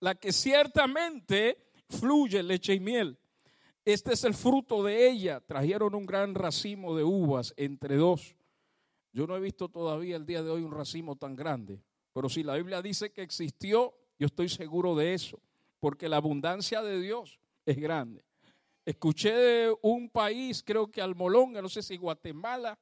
la 0.00 0.14
que 0.14 0.32
ciertamente 0.32 1.72
fluye 1.88 2.42
leche 2.42 2.74
y 2.74 2.80
miel. 2.80 3.18
Este 3.84 4.12
es 4.12 4.24
el 4.24 4.34
fruto 4.34 4.82
de 4.82 5.08
ella. 5.08 5.40
Trajeron 5.40 5.94
un 5.94 6.06
gran 6.06 6.34
racimo 6.34 6.96
de 6.96 7.04
uvas 7.04 7.54
entre 7.56 7.96
dos. 7.96 8.36
Yo 9.12 9.26
no 9.26 9.36
he 9.36 9.40
visto 9.40 9.68
todavía 9.68 10.16
el 10.16 10.26
día 10.26 10.42
de 10.42 10.50
hoy 10.50 10.62
un 10.62 10.72
racimo 10.72 11.16
tan 11.16 11.34
grande, 11.34 11.82
pero 12.12 12.28
si 12.28 12.42
la 12.42 12.54
Biblia 12.54 12.80
dice 12.80 13.10
que 13.10 13.22
existió, 13.22 13.92
yo 14.18 14.26
estoy 14.26 14.48
seguro 14.48 14.94
de 14.94 15.14
eso, 15.14 15.40
porque 15.80 16.08
la 16.08 16.18
abundancia 16.18 16.80
de 16.82 17.00
Dios 17.00 17.40
es 17.66 17.76
grande. 17.76 18.24
Escuché 18.84 19.32
de 19.32 19.76
un 19.82 20.10
país, 20.10 20.62
creo 20.64 20.90
que 20.90 21.02
Almolonga, 21.02 21.60
no 21.60 21.68
sé 21.68 21.82
si 21.82 21.96
Guatemala, 21.96 22.78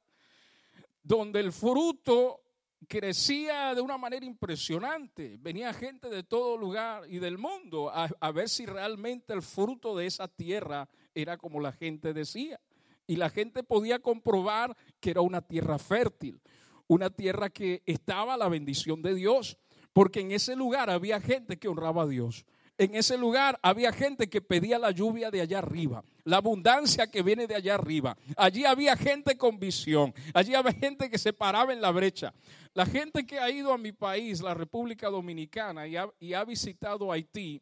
donde 1.01 1.39
el 1.39 1.51
fruto 1.51 2.41
crecía 2.87 3.75
de 3.75 3.81
una 3.81 3.97
manera 3.97 4.25
impresionante. 4.25 5.37
Venía 5.39 5.73
gente 5.73 6.09
de 6.09 6.23
todo 6.23 6.57
lugar 6.57 7.03
y 7.09 7.19
del 7.19 7.37
mundo 7.37 7.91
a, 7.93 8.31
ver 8.31 8.49
si 8.49 8.65
realmente 8.65 9.33
el 9.33 9.41
fruto 9.41 9.95
de 9.95 10.05
esa 10.05 10.27
tierra 10.27 10.87
era 11.13 11.37
como 11.37 11.59
la 11.59 11.71
gente 11.71 12.13
decía. 12.13 12.59
Y 13.05 13.15
la 13.15 13.29
gente 13.29 13.63
podía 13.63 13.99
comprobar 13.99 14.77
que 14.99 15.11
era 15.11 15.21
una 15.21 15.41
tierra 15.41 15.79
fértil, 15.79 16.41
una 16.87 17.09
tierra 17.09 17.49
que 17.49 17.81
estaba 17.85 18.35
a 18.35 18.37
la 18.37 18.49
bendición 18.49 19.01
de 19.01 19.15
Dios, 19.15 19.57
porque 19.93 20.21
en 20.21 20.31
ese 20.31 20.55
lugar 20.55 20.89
había 20.89 21.19
gente 21.19 21.57
que 21.57 21.67
honraba 21.67 22.03
a 22.03 22.07
Dios 22.07 22.45
en 22.79 22.95
ese 22.95 23.17
lugar 23.17 23.59
había 23.61 23.91
gente 23.91 24.29
que 24.29 24.39
pedía 24.39 24.79
la 24.79 24.91
lluvia 24.91 25.29
de 25.29 25.41
allá 25.41 25.59
arriba, 25.59 26.01
la 26.23 26.37
abundancia 26.37 27.11
que 27.11 27.21
viene 27.21 27.45
de 27.45 27.55
allá 27.55 27.75
arriba. 27.75 28.17
Allí 28.37 28.63
había 28.63 28.95
gente 28.95 29.37
con 29.37 29.59
visión, 29.59 30.13
allí 30.33 30.55
había 30.55 30.71
gente 30.71 31.09
que 31.09 31.17
se 31.17 31.33
paraba 31.33 31.73
en 31.73 31.81
la 31.81 31.91
brecha. 31.91 32.33
La 32.73 32.85
gente 32.85 33.25
que 33.25 33.37
ha 33.37 33.49
ido 33.51 33.73
a 33.73 33.77
mi 33.77 33.91
país, 33.91 34.39
la 34.39 34.53
República 34.53 35.09
Dominicana, 35.09 35.87
y 35.87 36.33
ha, 36.33 36.43
visitado 36.45 37.11
Haití, 37.11 37.61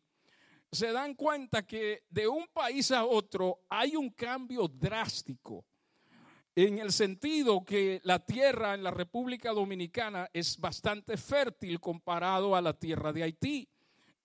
se 0.71 0.91
dan 0.91 1.15
cuenta 1.15 1.65
que 1.65 2.03
de 2.11 2.27
un 2.27 2.45
país 2.53 2.91
a 2.91 3.03
otro 3.03 3.61
hay 3.69 3.95
un 3.95 4.11
cambio 4.11 4.67
drástico 4.67 5.65
en 6.53 6.77
el 6.77 6.91
sentido 6.91 7.65
que 7.65 8.01
la 8.03 8.19
tierra 8.19 8.75
en 8.75 8.83
la 8.83 8.91
República 8.91 9.51
Dominicana 9.51 10.29
es 10.31 10.59
bastante 10.59 11.17
fértil 11.17 11.79
comparado 11.79 12.55
a 12.55 12.61
la 12.61 12.73
tierra 12.73 13.11
de 13.11 13.23
Haití. 13.23 13.67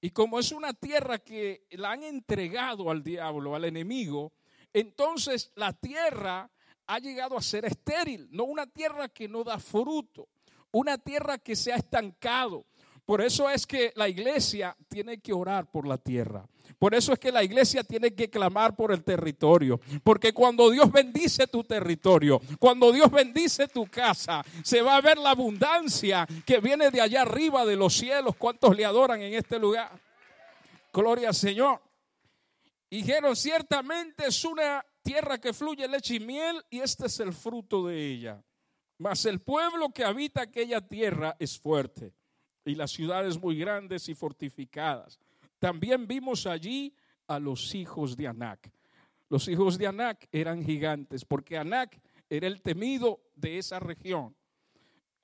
Y 0.05 0.11
como 0.11 0.41
es 0.41 0.51
una 0.51 0.73
tierra 0.75 1.21
que 1.21 1.65
la 1.71 1.93
han 1.93 2.03
entregado 2.03 2.91
al 2.91 3.05
diablo, 3.05 3.55
al 3.55 3.65
enemigo, 3.65 4.33
entonces 4.73 5.53
la 5.55 5.73
tierra 5.73 6.51
ha 6.89 6.99
llegado 6.99 7.39
a 7.39 7.41
ser 7.41 7.65
estéril, 7.67 8.29
no 8.33 8.43
una 8.43 8.67
tierra 8.67 9.09
que 9.09 9.29
no 9.29 9.45
da 9.45 9.61
fruto, 9.61 10.29
una 10.73 10.99
tierra 10.99 11.39
que 11.39 11.55
se 11.55 11.73
ha 11.73 11.77
estancado. 11.77 12.67
Por 13.05 13.21
eso 13.21 13.51
es 13.51 13.67
que 13.67 13.93
la 13.97 14.09
iglesia 14.09 14.77
tiene 14.89 15.21
que 15.21 15.33
orar 15.33 15.71
por 15.71 15.87
la 15.87 15.99
tierra. 15.99 16.47
Por 16.79 16.95
eso 16.95 17.13
es 17.13 17.19
que 17.19 17.33
la 17.33 17.43
iglesia 17.43 17.83
tiene 17.83 18.15
que 18.15 18.31
clamar 18.31 18.77
por 18.77 18.93
el 18.93 19.03
territorio. 19.03 19.81
Porque 20.05 20.33
cuando 20.33 20.71
Dios 20.71 20.91
bendice 20.91 21.49
tu 21.49 21.65
territorio, 21.65 22.41
cuando 22.61 22.93
Dios 22.93 23.11
bendice 23.11 23.67
tu 23.67 23.87
casa, 23.87 24.45
se 24.63 24.83
va 24.83 24.97
a 24.97 25.01
ver 25.01 25.19
la 25.19 25.31
abundancia 25.31 26.27
que 26.47 26.61
viene 26.61 26.91
de 26.91 27.01
allá 27.01 27.23
arriba 27.23 27.67
de 27.67 27.75
los 27.75 27.93
cielos. 27.93 28.37
¿Cuántos 28.37 28.77
le 28.77 28.85
adoran 28.85 29.21
en 29.21 29.35
este 29.35 29.59
lugar? 29.59 29.91
Gloria 30.93 31.29
al 31.29 31.35
Señor. 31.35 31.83
Dijeron, 32.89 33.35
ciertamente 33.35 34.27
es 34.27 34.45
una 34.45 34.85
tierra 35.03 35.41
que 35.41 35.53
fluye 35.53 35.89
leche 35.89 36.17
y 36.17 36.21
miel 36.21 36.63
y 36.71 36.81
este 36.81 37.07
es 37.07 37.19
el 37.19 37.33
fruto 37.33 37.87
de 37.87 38.07
ella. 38.07 38.45
Mas 38.99 39.25
el 39.25 39.41
pueblo 39.41 39.89
que 39.89 40.05
habita 40.05 40.43
aquella 40.43 40.81
tierra 40.81 41.35
es 41.41 41.59
fuerte 41.59 42.15
y 42.65 42.75
las 42.75 42.91
ciudades 42.91 43.41
muy 43.41 43.57
grandes 43.59 44.09
y 44.09 44.15
fortificadas. 44.15 45.19
También 45.59 46.07
vimos 46.07 46.47
allí 46.47 46.95
a 47.27 47.39
los 47.39 47.75
hijos 47.75 48.17
de 48.17 48.27
Anac. 48.27 48.71
Los 49.29 49.49
hijos 49.49 49.79
de 49.79 49.87
Anac 49.87 50.29
eran 50.31 50.65
gigantes, 50.65 51.25
porque 51.25 51.57
Anac 51.57 51.99
era 52.29 52.47
el 52.47 52.61
temido 52.61 53.21
de 53.35 53.59
esa 53.59 53.81
región. 53.81 54.35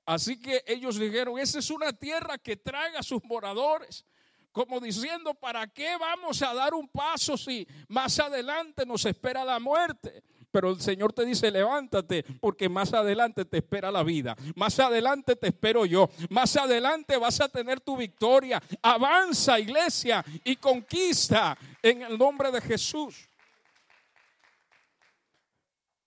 Así 0.05 0.39
que 0.39 0.63
ellos 0.65 0.97
dijeron, 0.97 1.37
esa 1.37 1.59
es 1.59 1.69
una 1.69 1.93
tierra 1.93 2.37
que 2.39 2.55
traga 2.55 2.99
a 2.99 3.03
sus 3.03 3.23
moradores, 3.23 4.05
como 4.51 4.79
diciendo, 4.79 5.35
¿para 5.35 5.67
qué 5.67 5.95
vamos 5.99 6.41
a 6.41 6.53
dar 6.53 6.73
un 6.73 6.87
paso 6.87 7.37
si 7.37 7.67
más 7.87 8.19
adelante 8.19 8.85
nos 8.85 9.05
espera 9.05 9.45
la 9.45 9.59
muerte? 9.59 10.23
Pero 10.51 10.71
el 10.71 10.81
Señor 10.81 11.13
te 11.13 11.25
dice, 11.25 11.51
levántate, 11.51 12.23
porque 12.41 12.69
más 12.69 12.93
adelante 12.93 13.45
te 13.45 13.57
espera 13.57 13.91
la 13.91 14.03
vida. 14.03 14.35
Más 14.55 14.79
adelante 14.79 15.35
te 15.35 15.47
espero 15.47 15.85
yo. 15.85 16.09
Más 16.29 16.55
adelante 16.55 17.17
vas 17.17 17.39
a 17.39 17.49
tener 17.49 17.79
tu 17.79 17.95
victoria. 17.95 18.61
Avanza, 18.81 19.59
iglesia, 19.59 20.25
y 20.43 20.55
conquista 20.55 21.57
en 21.83 22.01
el 22.01 22.17
nombre 22.17 22.51
de 22.51 22.61
Jesús. 22.61 23.29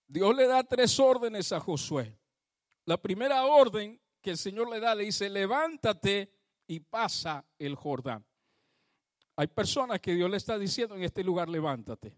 Dios 0.07 0.35
le 0.35 0.45
da 0.45 0.63
tres 0.63 0.99
órdenes 0.99 1.51
a 1.51 1.59
Josué. 1.59 2.15
La 2.85 2.97
primera 2.97 3.45
orden 3.45 3.99
que 4.21 4.31
el 4.31 4.37
Señor 4.37 4.69
le 4.69 4.79
da, 4.79 4.93
le 4.93 5.05
dice, 5.05 5.29
levántate 5.29 6.31
y 6.67 6.81
pasa 6.81 7.45
el 7.57 7.75
Jordán. 7.75 8.25
Hay 9.35 9.47
personas 9.47 9.99
que 9.99 10.13
Dios 10.13 10.29
le 10.29 10.37
está 10.37 10.59
diciendo 10.59 10.95
en 10.95 11.03
este 11.03 11.23
lugar, 11.23 11.49
levántate. 11.49 12.15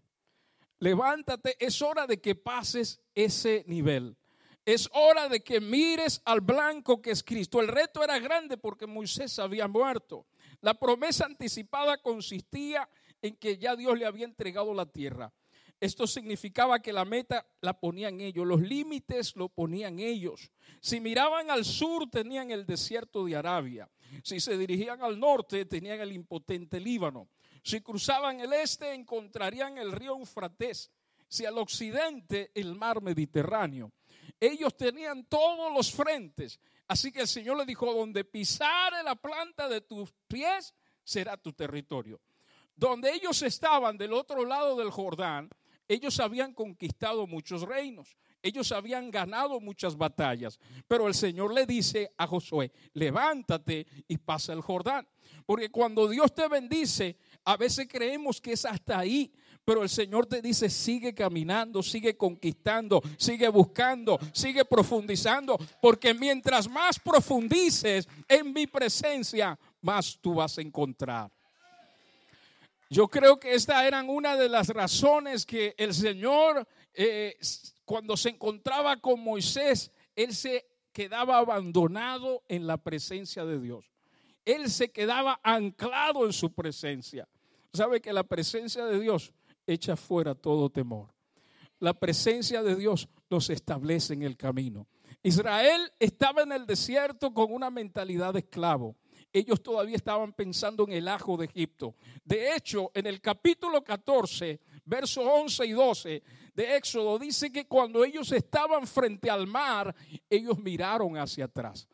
Levántate, 0.78 1.56
es 1.58 1.80
hora 1.80 2.06
de 2.06 2.20
que 2.20 2.34
pases 2.34 3.00
ese 3.14 3.64
nivel. 3.66 4.16
Es 4.64 4.88
hora 4.92 5.28
de 5.28 5.40
que 5.40 5.60
mires 5.60 6.20
al 6.24 6.40
blanco 6.40 7.00
que 7.00 7.12
es 7.12 7.22
Cristo. 7.22 7.60
El 7.60 7.68
reto 7.68 8.02
era 8.02 8.18
grande 8.18 8.58
porque 8.58 8.86
Moisés 8.86 9.38
había 9.38 9.68
muerto. 9.68 10.26
La 10.60 10.74
promesa 10.74 11.24
anticipada 11.24 11.98
consistía 11.98 12.88
en 13.22 13.36
que 13.36 13.58
ya 13.58 13.76
Dios 13.76 13.96
le 13.96 14.06
había 14.06 14.24
entregado 14.24 14.74
la 14.74 14.86
tierra. 14.86 15.32
Esto 15.78 16.06
significaba 16.06 16.80
que 16.80 16.92
la 16.92 17.04
meta 17.04 17.46
la 17.60 17.78
ponían 17.78 18.20
ellos, 18.20 18.46
los 18.46 18.62
límites 18.62 19.36
lo 19.36 19.50
ponían 19.50 19.98
ellos. 19.98 20.50
Si 20.80 21.00
miraban 21.00 21.50
al 21.50 21.64
sur 21.64 22.08
tenían 22.10 22.50
el 22.50 22.64
desierto 22.64 23.26
de 23.26 23.36
Arabia. 23.36 23.88
Si 24.22 24.40
se 24.40 24.56
dirigían 24.56 25.02
al 25.02 25.20
norte 25.20 25.66
tenían 25.66 26.00
el 26.00 26.12
impotente 26.12 26.80
Líbano. 26.80 27.28
Si 27.66 27.80
cruzaban 27.80 28.38
el 28.38 28.52
este 28.52 28.94
encontrarían 28.94 29.76
el 29.76 29.90
río 29.90 30.12
Eufrates. 30.12 30.88
Si 31.26 31.44
al 31.44 31.58
occidente 31.58 32.52
el 32.54 32.76
mar 32.76 33.02
Mediterráneo. 33.02 33.90
Ellos 34.38 34.76
tenían 34.76 35.24
todos 35.24 35.72
los 35.74 35.90
frentes. 35.90 36.60
Así 36.86 37.10
que 37.10 37.22
el 37.22 37.26
Señor 37.26 37.56
le 37.56 37.64
dijo, 37.64 37.92
donde 37.92 38.22
pisare 38.22 39.02
la 39.02 39.16
planta 39.16 39.68
de 39.68 39.80
tus 39.80 40.14
pies 40.28 40.72
será 41.02 41.36
tu 41.36 41.52
territorio. 41.52 42.20
Donde 42.76 43.12
ellos 43.12 43.42
estaban 43.42 43.98
del 43.98 44.12
otro 44.12 44.44
lado 44.44 44.76
del 44.76 44.92
Jordán, 44.92 45.50
ellos 45.88 46.20
habían 46.20 46.54
conquistado 46.54 47.26
muchos 47.26 47.62
reinos. 47.62 48.16
Ellos 48.42 48.70
habían 48.70 49.10
ganado 49.10 49.58
muchas 49.58 49.96
batallas, 49.96 50.60
pero 50.86 51.08
el 51.08 51.14
Señor 51.14 51.52
le 51.52 51.66
dice 51.66 52.12
a 52.16 52.28
Josué, 52.28 52.70
levántate 52.92 53.88
y 54.06 54.18
pasa 54.18 54.52
el 54.52 54.60
Jordán. 54.60 55.08
Porque 55.44 55.70
cuando 55.70 56.08
Dios 56.08 56.32
te 56.32 56.46
bendice, 56.46 57.16
a 57.46 57.56
veces 57.56 57.86
creemos 57.88 58.40
que 58.40 58.52
es 58.52 58.64
hasta 58.64 58.98
ahí, 58.98 59.32
pero 59.64 59.82
el 59.84 59.88
Señor 59.88 60.26
te 60.26 60.42
dice, 60.42 60.68
sigue 60.68 61.14
caminando, 61.14 61.80
sigue 61.80 62.16
conquistando, 62.16 63.00
sigue 63.16 63.48
buscando, 63.48 64.18
sigue 64.32 64.64
profundizando, 64.64 65.56
porque 65.80 66.12
mientras 66.12 66.68
más 66.68 66.98
profundices 66.98 68.08
en 68.28 68.52
mi 68.52 68.66
presencia, 68.66 69.56
más 69.80 70.18
tú 70.20 70.34
vas 70.34 70.58
a 70.58 70.62
encontrar. 70.62 71.30
Yo 72.90 73.06
creo 73.06 73.38
que 73.38 73.54
esta 73.54 73.86
eran 73.86 74.08
una 74.08 74.36
de 74.36 74.48
las 74.48 74.68
razones 74.68 75.46
que 75.46 75.74
el 75.78 75.94
Señor, 75.94 76.66
eh, 76.94 77.36
cuando 77.84 78.16
se 78.16 78.30
encontraba 78.30 78.96
con 79.00 79.20
Moisés, 79.20 79.92
él 80.16 80.34
se 80.34 80.66
quedaba 80.92 81.38
abandonado 81.38 82.42
en 82.48 82.66
la 82.66 82.76
presencia 82.76 83.44
de 83.44 83.60
Dios. 83.60 83.84
Él 84.44 84.70
se 84.70 84.90
quedaba 84.90 85.40
anclado 85.42 86.24
en 86.24 86.32
su 86.32 86.52
presencia. 86.52 87.28
Sabe 87.76 88.00
que 88.00 88.12
la 88.12 88.24
presencia 88.24 88.86
de 88.86 88.98
Dios 88.98 89.34
echa 89.66 89.96
fuera 89.96 90.34
todo 90.34 90.70
temor. 90.70 91.12
La 91.78 91.92
presencia 91.92 92.62
de 92.62 92.74
Dios 92.74 93.06
nos 93.28 93.50
establece 93.50 94.14
en 94.14 94.22
el 94.22 94.36
camino. 94.36 94.86
Israel 95.22 95.92
estaba 95.98 96.42
en 96.42 96.52
el 96.52 96.64
desierto 96.64 97.34
con 97.34 97.52
una 97.52 97.70
mentalidad 97.70 98.32
de 98.32 98.40
esclavo. 98.40 98.96
ellos 99.30 99.62
todavía 99.62 99.96
estaban 99.96 100.32
pensando 100.32 100.84
en 100.84 100.92
el 100.92 101.06
ajo 101.08 101.36
de 101.36 101.44
Egipto. 101.44 101.96
De 102.24 102.54
hecho, 102.54 102.90
en 102.94 103.06
el 103.06 103.20
capítulo 103.20 103.84
14, 103.84 104.58
versos 104.86 105.26
11 105.26 105.66
y 105.66 105.72
12 105.72 106.22
de 106.54 106.76
Éxodo, 106.76 107.18
dice 107.18 107.52
que 107.52 107.66
cuando 107.66 108.02
ellos 108.02 108.32
estaban 108.32 108.86
frente 108.86 109.28
al 109.28 109.46
mar, 109.46 109.94
ellos 110.30 110.58
miraron 110.58 111.18
hacia 111.18 111.44
atrás. 111.44 111.86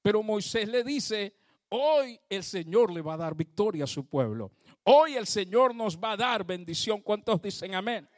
Pero 0.00 0.22
Moisés 0.22 0.66
le 0.66 0.82
dice, 0.82 1.34
hoy 1.68 2.18
el 2.30 2.42
Señor 2.42 2.90
le 2.90 3.02
va 3.02 3.14
a 3.14 3.18
dar 3.18 3.34
victoria 3.34 3.84
a 3.84 3.88
su 3.88 4.06
pueblo. 4.06 4.52
Hoy 4.88 5.16
el 5.16 5.26
Señor 5.26 5.74
nos 5.74 5.98
va 5.98 6.12
a 6.12 6.16
dar 6.16 6.44
bendición. 6.44 7.00
¿Cuántos 7.00 7.42
dicen 7.42 7.74
amén? 7.74 8.08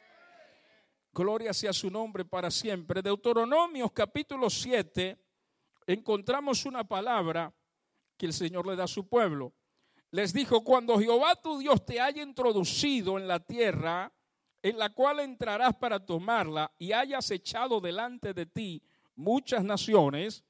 Gloria 1.11 1.51
sea 1.51 1.73
su 1.73 1.89
nombre 1.89 2.23
para 2.23 2.51
siempre. 2.51 3.01
Deuteronomios 3.01 3.91
capítulo 3.91 4.51
7, 4.51 5.17
encontramos 5.87 6.67
una 6.67 6.87
palabra 6.87 7.51
que 8.15 8.27
el 8.27 8.33
Señor 8.33 8.67
le 8.67 8.75
da 8.75 8.83
a 8.83 8.87
su 8.87 9.09
pueblo. 9.09 9.51
Les 10.11 10.31
dijo, 10.31 10.63
cuando 10.63 10.99
Jehová 10.99 11.35
tu 11.37 11.57
Dios 11.57 11.83
te 11.83 11.99
haya 11.99 12.21
introducido 12.21 13.17
en 13.17 13.27
la 13.27 13.39
tierra 13.39 14.13
en 14.61 14.77
la 14.77 14.91
cual 14.91 15.21
entrarás 15.21 15.75
para 15.75 16.05
tomarla 16.05 16.71
y 16.77 16.91
hayas 16.91 17.31
echado 17.31 17.81
delante 17.81 18.31
de 18.35 18.45
ti 18.45 18.83
muchas 19.15 19.63
naciones, 19.63 20.43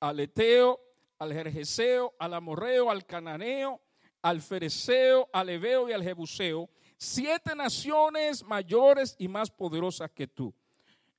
al 0.00 0.18
Eteo, 0.18 0.80
al 1.20 1.32
Jerjeseo, 1.32 2.14
al 2.18 2.34
Amorreo, 2.34 2.90
al 2.90 3.06
Cananeo, 3.06 3.80
al 4.22 4.40
Fereceo, 4.40 5.28
al 5.32 5.50
Ebeo 5.50 5.88
y 5.88 5.92
al 5.92 6.02
Jebuseo, 6.02 6.70
siete 6.96 7.54
naciones 7.56 8.44
mayores 8.44 9.16
y 9.18 9.26
más 9.26 9.50
poderosas 9.50 10.10
que 10.12 10.28
tú. 10.28 10.54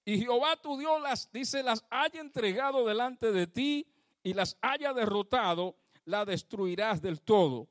Y 0.05 0.19
Jehová 0.19 0.55
tu 0.55 0.77
Dios 0.77 1.01
las, 1.01 1.31
dice, 1.31 1.61
las 1.61 1.83
haya 1.89 2.21
entregado 2.21 2.85
delante 2.85 3.31
de 3.31 3.47
ti 3.47 3.85
y 4.23 4.33
las 4.33 4.57
haya 4.61 4.93
derrotado, 4.93 5.75
la 6.05 6.25
destruirás 6.25 7.01
del 7.01 7.21
todo. 7.21 7.67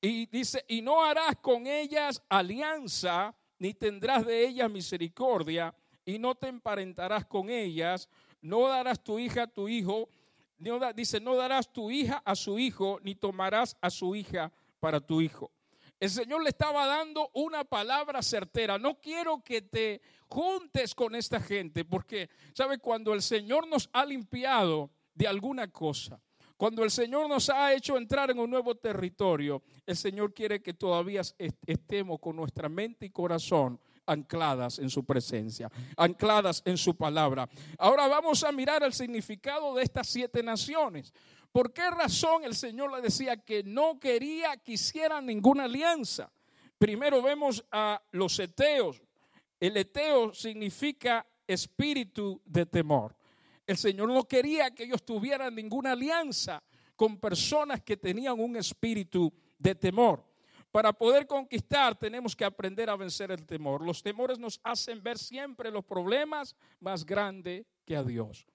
Y 0.00 0.26
dice, 0.26 0.64
y 0.68 0.82
no 0.82 1.02
harás 1.02 1.36
con 1.36 1.66
ellas 1.66 2.22
alianza, 2.28 3.34
ni 3.58 3.72
tendrás 3.72 4.26
de 4.26 4.46
ellas 4.46 4.70
misericordia, 4.70 5.74
y 6.04 6.18
no 6.18 6.34
te 6.34 6.48
emparentarás 6.48 7.24
con 7.24 7.48
ellas, 7.48 8.08
no 8.42 8.68
darás 8.68 9.02
tu 9.02 9.18
hija 9.18 9.44
a 9.44 9.46
tu 9.46 9.68
hijo, 9.68 10.08
dice, 10.94 11.20
no 11.20 11.34
darás 11.34 11.72
tu 11.72 11.90
hija 11.90 12.22
a 12.24 12.34
su 12.34 12.58
hijo, 12.58 13.00
ni 13.02 13.14
tomarás 13.14 13.76
a 13.80 13.90
su 13.90 14.14
hija 14.14 14.52
para 14.80 15.00
tu 15.00 15.20
hijo. 15.20 15.50
El 15.98 16.10
Señor 16.10 16.42
le 16.42 16.50
estaba 16.50 16.86
dando 16.86 17.30
una 17.32 17.64
palabra 17.64 18.22
certera. 18.22 18.78
No 18.78 19.00
quiero 19.00 19.42
que 19.42 19.62
te 19.62 20.02
juntes 20.28 20.94
con 20.94 21.14
esta 21.14 21.40
gente, 21.40 21.84
porque, 21.84 22.28
¿sabe? 22.54 22.78
Cuando 22.78 23.14
el 23.14 23.22
Señor 23.22 23.66
nos 23.66 23.88
ha 23.92 24.04
limpiado 24.04 24.90
de 25.14 25.26
alguna 25.26 25.68
cosa, 25.68 26.20
cuando 26.56 26.84
el 26.84 26.90
Señor 26.90 27.28
nos 27.28 27.50
ha 27.50 27.74
hecho 27.74 27.96
entrar 27.96 28.30
en 28.30 28.38
un 28.38 28.50
nuevo 28.50 28.74
territorio, 28.74 29.62
el 29.86 29.96
Señor 29.96 30.32
quiere 30.32 30.62
que 30.62 30.74
todavía 30.74 31.22
estemos 31.66 32.18
con 32.18 32.36
nuestra 32.36 32.68
mente 32.68 33.06
y 33.06 33.10
corazón 33.10 33.78
ancladas 34.06 34.78
en 34.78 34.88
su 34.88 35.04
presencia, 35.04 35.70
ancladas 35.96 36.62
en 36.64 36.78
su 36.78 36.96
palabra. 36.96 37.48
Ahora 37.76 38.06
vamos 38.06 38.42
a 38.44 38.52
mirar 38.52 38.82
el 38.84 38.92
significado 38.92 39.74
de 39.74 39.82
estas 39.82 40.06
siete 40.06 40.42
naciones. 40.42 41.12
¿Por 41.56 41.72
qué 41.72 41.88
razón 41.88 42.44
el 42.44 42.54
Señor 42.54 42.94
le 42.94 43.00
decía 43.00 43.38
que 43.38 43.62
no 43.62 43.98
quería 43.98 44.58
que 44.58 44.72
hicieran 44.72 45.24
ninguna 45.24 45.64
alianza? 45.64 46.30
Primero 46.76 47.22
vemos 47.22 47.64
a 47.72 47.98
los 48.10 48.38
eteos. 48.38 49.00
El 49.58 49.78
eteo 49.78 50.34
significa 50.34 51.26
espíritu 51.46 52.42
de 52.44 52.66
temor. 52.66 53.16
El 53.66 53.78
Señor 53.78 54.10
no 54.10 54.24
quería 54.24 54.70
que 54.74 54.84
ellos 54.84 55.02
tuvieran 55.02 55.54
ninguna 55.54 55.92
alianza 55.92 56.62
con 56.94 57.16
personas 57.16 57.80
que 57.80 57.96
tenían 57.96 58.38
un 58.38 58.58
espíritu 58.58 59.32
de 59.58 59.74
temor. 59.74 60.22
Para 60.70 60.92
poder 60.92 61.26
conquistar 61.26 61.98
tenemos 61.98 62.36
que 62.36 62.44
aprender 62.44 62.90
a 62.90 62.96
vencer 62.96 63.30
el 63.30 63.46
temor. 63.46 63.82
Los 63.82 64.02
temores 64.02 64.38
nos 64.38 64.60
hacen 64.62 65.02
ver 65.02 65.16
siempre 65.16 65.70
los 65.70 65.86
problemas 65.86 66.54
más 66.80 67.06
grandes 67.06 67.64
que 67.86 67.96
a 67.96 68.02
Dios. 68.02 68.46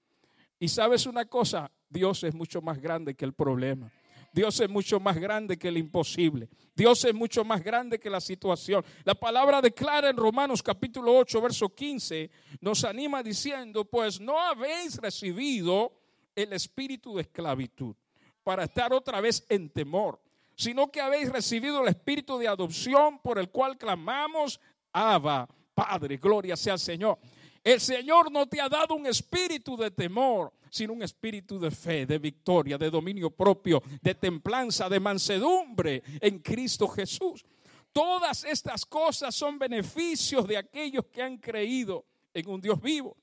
Y 0.62 0.68
sabes 0.68 1.06
una 1.06 1.24
cosa, 1.24 1.68
Dios 1.88 2.22
es 2.22 2.32
mucho 2.36 2.62
más 2.62 2.80
grande 2.80 3.16
que 3.16 3.24
el 3.24 3.32
problema. 3.32 3.90
Dios 4.32 4.60
es 4.60 4.70
mucho 4.70 5.00
más 5.00 5.18
grande 5.18 5.58
que 5.58 5.66
el 5.66 5.76
imposible. 5.76 6.48
Dios 6.72 7.04
es 7.04 7.12
mucho 7.12 7.44
más 7.44 7.64
grande 7.64 7.98
que 7.98 8.08
la 8.08 8.20
situación. 8.20 8.84
La 9.02 9.16
palabra 9.16 9.60
declara 9.60 10.08
en 10.08 10.16
Romanos 10.16 10.62
capítulo 10.62 11.16
8, 11.18 11.40
verso 11.40 11.68
15, 11.68 12.30
nos 12.60 12.84
anima 12.84 13.24
diciendo, 13.24 13.84
pues 13.84 14.20
no 14.20 14.40
habéis 14.40 14.98
recibido 14.98 15.94
el 16.36 16.52
espíritu 16.52 17.16
de 17.16 17.22
esclavitud 17.22 17.96
para 18.44 18.62
estar 18.62 18.92
otra 18.92 19.20
vez 19.20 19.44
en 19.48 19.68
temor, 19.68 20.20
sino 20.54 20.92
que 20.92 21.00
habéis 21.00 21.28
recibido 21.32 21.82
el 21.82 21.88
espíritu 21.88 22.38
de 22.38 22.46
adopción 22.46 23.18
por 23.18 23.40
el 23.40 23.50
cual 23.50 23.76
clamamos, 23.76 24.60
Abba, 24.92 25.48
Padre, 25.74 26.18
gloria 26.18 26.56
sea 26.56 26.74
al 26.74 26.78
Señor. 26.78 27.18
El 27.64 27.80
Señor 27.80 28.30
no 28.32 28.46
te 28.46 28.60
ha 28.60 28.68
dado 28.68 28.94
un 28.94 29.06
espíritu 29.06 29.76
de 29.76 29.90
temor, 29.90 30.52
sino 30.68 30.94
un 30.94 31.02
espíritu 31.02 31.60
de 31.60 31.70
fe, 31.70 32.06
de 32.06 32.18
victoria, 32.18 32.76
de 32.76 32.90
dominio 32.90 33.30
propio, 33.30 33.82
de 34.00 34.14
templanza, 34.14 34.88
de 34.88 34.98
mansedumbre 34.98 36.02
en 36.20 36.40
Cristo 36.40 36.88
Jesús. 36.88 37.44
Todas 37.92 38.44
estas 38.44 38.84
cosas 38.86 39.34
son 39.34 39.58
beneficios 39.58 40.48
de 40.48 40.56
aquellos 40.56 41.04
que 41.06 41.22
han 41.22 41.36
creído 41.36 42.04
en 42.34 42.48
un 42.48 42.60
Dios 42.60 42.80
vivo. 42.80 43.16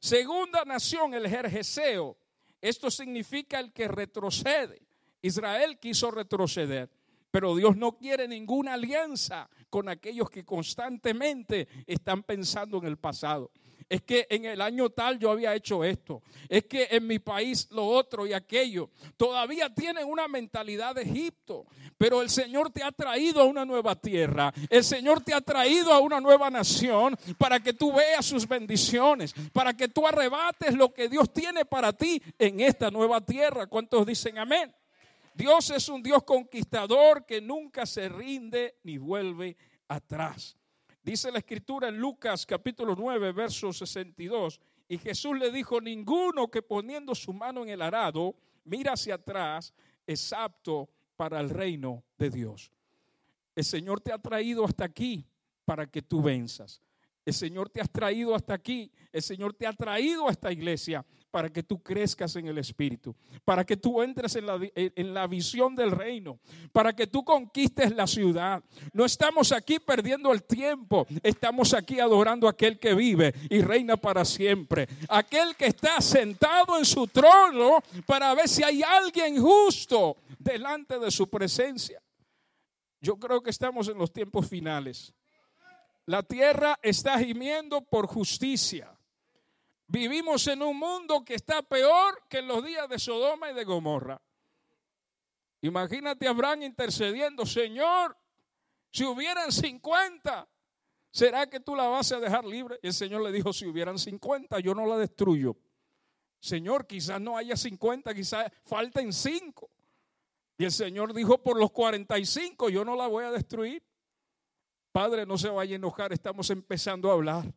Segunda 0.00 0.64
nación, 0.64 1.14
el 1.14 1.28
Jerjeseo. 1.28 2.16
Esto 2.60 2.90
significa 2.90 3.60
el 3.60 3.72
que 3.72 3.86
retrocede. 3.86 4.82
Israel 5.22 5.78
quiso 5.78 6.10
retroceder, 6.10 6.90
pero 7.30 7.54
Dios 7.54 7.76
no 7.76 7.92
quiere 7.92 8.26
ninguna 8.26 8.72
alianza 8.72 9.48
con 9.68 9.88
aquellos 9.88 10.30
que 10.30 10.44
constantemente 10.44 11.68
están 11.86 12.22
pensando 12.22 12.78
en 12.78 12.86
el 12.86 12.96
pasado 12.96 13.50
es 13.90 14.02
que 14.02 14.26
en 14.30 14.44
el 14.44 14.60
año 14.60 14.88
tal 14.88 15.18
yo 15.18 15.32
había 15.32 15.52
hecho 15.54 15.82
esto, 15.82 16.22
es 16.48 16.64
que 16.64 16.86
en 16.92 17.08
mi 17.08 17.18
país 17.18 17.66
lo 17.72 17.84
otro 17.84 18.24
y 18.24 18.32
aquello. 18.32 18.88
Todavía 19.16 19.74
tienen 19.74 20.06
una 20.06 20.28
mentalidad 20.28 20.94
de 20.94 21.02
Egipto, 21.02 21.66
pero 21.98 22.22
el 22.22 22.30
Señor 22.30 22.70
te 22.70 22.84
ha 22.84 22.92
traído 22.92 23.42
a 23.42 23.44
una 23.44 23.64
nueva 23.64 23.96
tierra, 23.96 24.54
el 24.70 24.84
Señor 24.84 25.22
te 25.22 25.34
ha 25.34 25.40
traído 25.40 25.92
a 25.92 25.98
una 25.98 26.20
nueva 26.20 26.48
nación 26.50 27.18
para 27.36 27.58
que 27.58 27.72
tú 27.72 27.92
veas 27.92 28.24
sus 28.24 28.46
bendiciones, 28.46 29.34
para 29.52 29.74
que 29.74 29.88
tú 29.88 30.06
arrebates 30.06 30.74
lo 30.74 30.94
que 30.94 31.08
Dios 31.08 31.32
tiene 31.32 31.64
para 31.64 31.92
ti 31.92 32.22
en 32.38 32.60
esta 32.60 32.92
nueva 32.92 33.20
tierra. 33.20 33.66
¿Cuántos 33.66 34.06
dicen 34.06 34.38
amén? 34.38 34.72
Dios 35.34 35.70
es 35.70 35.88
un 35.88 36.00
Dios 36.00 36.22
conquistador 36.22 37.26
que 37.26 37.40
nunca 37.40 37.86
se 37.86 38.08
rinde 38.08 38.76
ni 38.84 38.98
vuelve 38.98 39.56
atrás. 39.88 40.59
Dice 41.02 41.32
la 41.32 41.38
escritura 41.38 41.88
en 41.88 41.98
Lucas 41.98 42.44
capítulo 42.44 42.94
9, 42.94 43.32
verso 43.32 43.72
62, 43.72 44.60
y 44.86 44.98
Jesús 44.98 45.38
le 45.38 45.50
dijo, 45.50 45.80
ninguno 45.80 46.48
que 46.48 46.62
poniendo 46.62 47.14
su 47.14 47.32
mano 47.32 47.62
en 47.62 47.70
el 47.70 47.80
arado 47.80 48.34
mira 48.64 48.92
hacia 48.92 49.14
atrás 49.14 49.72
es 50.06 50.32
apto 50.32 50.90
para 51.16 51.40
el 51.40 51.48
reino 51.48 52.04
de 52.18 52.28
Dios. 52.28 52.70
El 53.54 53.64
Señor 53.64 54.00
te 54.00 54.12
ha 54.12 54.18
traído 54.18 54.64
hasta 54.64 54.84
aquí 54.84 55.26
para 55.64 55.86
que 55.86 56.02
tú 56.02 56.22
venzas. 56.22 56.82
El 57.24 57.34
Señor 57.34 57.70
te 57.70 57.80
ha 57.80 57.84
traído 57.84 58.34
hasta 58.34 58.54
aquí. 58.54 58.90
El 59.12 59.22
Señor 59.22 59.54
te 59.54 59.66
ha 59.66 59.72
traído 59.72 60.28
a 60.28 60.32
esta 60.32 60.52
iglesia 60.52 61.04
para 61.30 61.50
que 61.50 61.62
tú 61.62 61.82
crezcas 61.82 62.34
en 62.36 62.48
el 62.48 62.58
Espíritu, 62.58 63.14
para 63.44 63.64
que 63.64 63.76
tú 63.76 64.02
entres 64.02 64.36
en 64.36 64.46
la, 64.46 64.58
en 64.74 65.14
la, 65.14 65.26
visión 65.26 65.76
del 65.76 65.90
reino, 65.90 66.40
para 66.72 66.92
que 66.94 67.06
tú 67.06 67.24
conquistes 67.24 67.94
la 67.94 68.06
ciudad. 68.06 68.62
No 68.92 69.04
estamos 69.04 69.52
aquí 69.52 69.78
perdiendo 69.78 70.32
el 70.32 70.42
tiempo, 70.42 71.06
estamos 71.22 71.72
aquí 71.74 72.00
adorando 72.00 72.46
a 72.46 72.50
aquel 72.50 72.78
que 72.78 72.94
vive 72.94 73.34
y 73.48 73.60
reina 73.62 73.96
para 73.96 74.24
siempre, 74.24 74.88
aquel 75.08 75.54
que 75.56 75.66
está 75.66 76.00
sentado 76.00 76.78
en 76.78 76.84
su 76.84 77.06
trono 77.06 77.78
para 78.06 78.34
ver 78.34 78.48
si 78.48 78.62
hay 78.62 78.82
alguien 78.82 79.40
justo 79.40 80.16
delante 80.38 80.98
de 80.98 81.10
su 81.10 81.28
presencia. 81.28 82.02
Yo 83.00 83.16
creo 83.16 83.42
que 83.42 83.50
estamos 83.50 83.88
en 83.88 83.96
los 83.96 84.12
tiempos 84.12 84.48
finales. 84.48 85.14
La 86.06 86.22
tierra 86.22 86.78
está 86.82 87.18
gimiendo 87.18 87.82
por 87.82 88.06
justicia. 88.06 88.92
Vivimos 89.92 90.46
en 90.46 90.62
un 90.62 90.78
mundo 90.78 91.24
que 91.24 91.34
está 91.34 91.62
peor 91.62 92.22
que 92.28 92.38
en 92.38 92.46
los 92.46 92.64
días 92.64 92.88
de 92.88 92.96
Sodoma 92.96 93.50
y 93.50 93.54
de 93.54 93.64
Gomorra. 93.64 94.22
Imagínate 95.62 96.28
a 96.28 96.30
Abraham 96.30 96.62
intercediendo, 96.62 97.44
Señor, 97.44 98.16
si 98.92 99.04
hubieran 99.04 99.50
50, 99.50 100.48
¿será 101.10 101.50
que 101.50 101.58
tú 101.58 101.74
la 101.74 101.88
vas 101.88 102.12
a 102.12 102.20
dejar 102.20 102.44
libre? 102.44 102.78
Y 102.84 102.86
el 102.86 102.94
Señor 102.94 103.20
le 103.22 103.32
dijo, 103.32 103.52
si 103.52 103.66
hubieran 103.66 103.98
50, 103.98 104.60
yo 104.60 104.76
no 104.76 104.86
la 104.86 104.96
destruyo. 104.96 105.56
Señor, 106.38 106.86
quizás 106.86 107.20
no 107.20 107.36
haya 107.36 107.56
50, 107.56 108.14
quizás 108.14 108.48
falten 108.62 109.12
5. 109.12 109.68
Y 110.56 110.66
el 110.66 110.72
Señor 110.72 111.12
dijo, 111.12 111.42
por 111.42 111.58
los 111.58 111.72
45 111.72 112.68
yo 112.68 112.84
no 112.84 112.94
la 112.94 113.08
voy 113.08 113.24
a 113.24 113.32
destruir. 113.32 113.82
Padre, 114.92 115.26
no 115.26 115.36
se 115.36 115.48
vaya 115.48 115.74
a 115.74 115.76
enojar, 115.76 116.12
estamos 116.12 116.48
empezando 116.50 117.10
a 117.10 117.14
hablar. 117.14 117.52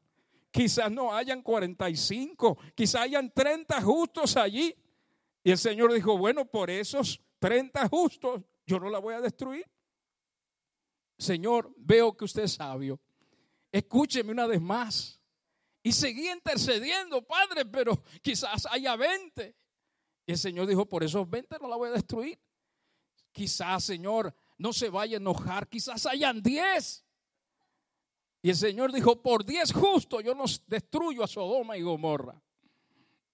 Quizás 0.53 0.91
no 0.91 1.11
hayan 1.11 1.41
45, 1.41 2.59
quizás 2.75 3.01
hayan 3.01 3.33
30 3.33 3.81
justos 3.81 4.37
allí. 4.37 4.75
Y 5.43 5.49
el 5.49 5.57
Señor 5.57 5.91
dijo, 5.91 6.15
bueno, 6.15 6.45
por 6.45 6.69
esos 6.69 7.19
30 7.39 7.89
justos, 7.89 8.43
yo 8.63 8.79
no 8.79 8.91
la 8.91 8.99
voy 8.99 9.15
a 9.15 9.19
destruir. 9.19 9.65
Señor, 11.17 11.73
veo 11.75 12.15
que 12.15 12.25
usted 12.25 12.43
es 12.43 12.53
sabio. 12.53 12.99
Escúcheme 13.71 14.31
una 14.31 14.45
vez 14.45 14.61
más. 14.61 15.19
Y 15.81 15.91
seguí 15.91 16.29
intercediendo, 16.29 17.23
Padre, 17.23 17.65
pero 17.65 18.03
quizás 18.21 18.67
haya 18.67 18.95
20. 18.95 19.55
Y 20.27 20.31
el 20.33 20.37
Señor 20.37 20.67
dijo, 20.67 20.87
por 20.87 21.03
esos 21.03 21.27
20 21.27 21.57
no 21.59 21.67
la 21.67 21.77
voy 21.77 21.89
a 21.89 21.93
destruir. 21.93 22.39
Quizás, 23.31 23.85
Señor, 23.85 24.35
no 24.59 24.71
se 24.71 24.91
vaya 24.91 25.17
a 25.17 25.19
enojar, 25.19 25.67
quizás 25.67 26.05
hayan 26.05 26.43
10. 26.43 27.02
Y 28.45 28.49
el 28.49 28.57
Señor 28.57 28.91
dijo, 28.91 29.21
por 29.21 29.45
10 29.45 29.71
justos 29.71 30.21
yo 30.21 30.35
no 30.35 30.43
destruyo 30.67 31.23
a 31.23 31.27
Sodoma 31.27 31.77
y 31.77 31.81
Gomorra. 31.81 32.39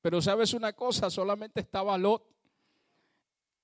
Pero 0.01 0.21
sabes 0.21 0.53
una 0.53 0.73
cosa, 0.73 1.09
solamente 1.09 1.61
estaba 1.61 1.97
Lot. 1.97 2.23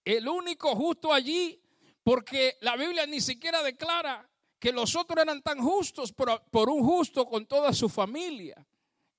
El 0.04 0.28
único 0.28 0.76
justo 0.76 1.14
allí, 1.14 1.62
porque 2.04 2.58
la 2.62 2.76
Biblia 2.76 3.06
ni 3.06 3.22
siquiera 3.22 3.62
declara 3.62 4.28
que 4.58 4.72
los 4.72 4.96
otros 4.96 5.22
eran 5.22 5.44
tan 5.44 5.60
justos 5.60 6.12
por, 6.12 6.68
un 6.68 6.84
justo 6.84 7.28
con 7.28 7.46
toda 7.46 7.74
su 7.74 7.90
familia. 7.90 8.66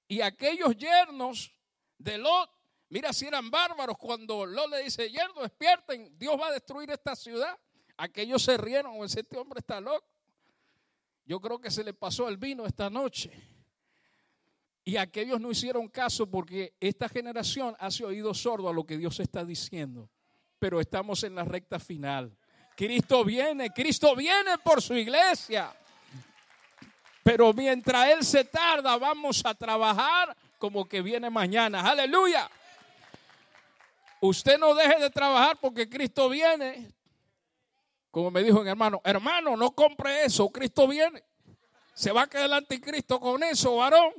Y 0.09 0.21
aquellos 0.21 0.77
yernos 0.77 1.55
de 1.97 2.19
Lot, 2.19 2.51
mira 2.89 3.13
si 3.13 3.27
eran 3.27 3.53
bárbaros 3.53 3.97
cuando 3.97 4.45
Lot 4.45 4.69
le 4.71 4.83
dice, 4.83 5.09
yerno, 5.09 5.43
despierten, 5.43 6.19
Dios 6.19 6.37
va 6.41 6.49
a 6.49 6.53
destruir 6.53 6.91
esta 6.91 7.15
ciudad. 7.15 7.57
Aquellos 7.97 8.43
se 8.43 8.57
rieron, 8.57 8.97
este 9.05 9.39
hombre 9.39 9.61
está 9.61 9.81
loco. 9.81 10.16
Yo 11.27 11.41
creo 11.41 11.61
que 11.61 11.71
se 11.71 11.83
le 11.83 11.93
pasó 11.93 12.29
el 12.29 12.37
vino 12.37 12.65
esta 12.65 12.89
noche. 12.89 13.33
Y 14.85 14.97
aquellos 14.97 15.41
no 15.41 15.51
hicieron 15.51 15.89
caso 15.89 16.31
porque 16.31 16.75
esta 16.79 17.09
generación 17.09 17.75
hace 17.81 18.05
oído 18.05 18.33
sordo 18.33 18.69
a 18.69 18.73
lo 18.73 18.87
que 18.87 18.97
Dios 18.97 19.19
está 19.19 19.45
diciendo. 19.45 20.09
Pero 20.61 20.81
estamos 20.81 21.25
en 21.25 21.35
la 21.35 21.45
recta 21.45 21.81
final. 21.81 22.37
Cristo 22.77 23.25
viene, 23.25 23.71
Cristo 23.71 24.15
viene 24.15 24.59
por 24.59 24.81
su 24.81 24.95
iglesia. 24.95 25.75
Pero 27.25 27.53
mientras 27.53 28.09
Él 28.11 28.23
se 28.23 28.45
tarda, 28.45 28.97
vamos 28.97 29.45
a 29.45 29.53
trabajar 29.53 30.37
como 30.59 30.89
que 30.89 31.03
viene 31.03 31.29
mañana. 31.29 31.81
Aleluya. 31.81 32.49
Usted 34.21 34.59
no 34.59 34.77
deje 34.77 35.01
de 35.01 35.11
trabajar 35.11 35.59
porque 35.61 35.89
Cristo 35.89 36.29
viene. 36.29 36.96
Como 38.17 38.31
me 38.31 38.43
dijo 38.43 38.61
un 38.61 38.67
hermano, 38.67 39.03
hermano, 39.05 39.59
no 39.59 39.73
compre 39.73 40.25
eso, 40.25 40.49
Cristo 40.49 40.89
viene. 40.89 41.23
Se 41.93 42.13
va 42.13 42.23
a 42.23 42.27
quedar 42.27 42.47
el 42.47 42.55
anticristo 42.55 43.21
con 43.21 43.43
eso, 43.43 43.77
varón. 43.77 44.11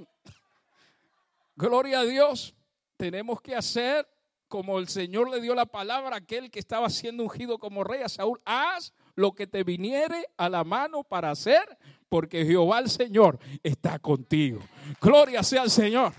Gloria 1.55 2.01
a 2.01 2.03
Dios. 2.03 2.53
Tenemos 2.95 3.41
que 3.41 3.55
hacer 3.55 4.07
como 4.47 4.77
el 4.77 4.87
Señor 4.87 5.31
le 5.31 5.41
dio 5.41 5.55
la 5.55 5.65
palabra 5.65 6.13
a 6.13 6.19
aquel 6.19 6.51
que 6.51 6.59
estaba 6.59 6.91
siendo 6.91 7.23
ungido 7.23 7.57
como 7.57 7.83
rey 7.83 8.03
a 8.03 8.07
Saúl. 8.07 8.39
Haz 8.45 8.93
lo 9.15 9.31
que 9.33 9.47
te 9.47 9.63
viniere 9.63 10.27
a 10.37 10.47
la 10.47 10.63
mano 10.63 11.03
para 11.03 11.31
hacer, 11.31 11.65
porque 12.07 12.45
Jehová 12.45 12.77
el 12.77 12.91
Señor 12.91 13.39
está 13.63 13.97
contigo. 13.97 14.59
Gloria 15.01 15.41
sea 15.41 15.63
al 15.63 15.71
Señor. 15.71 16.13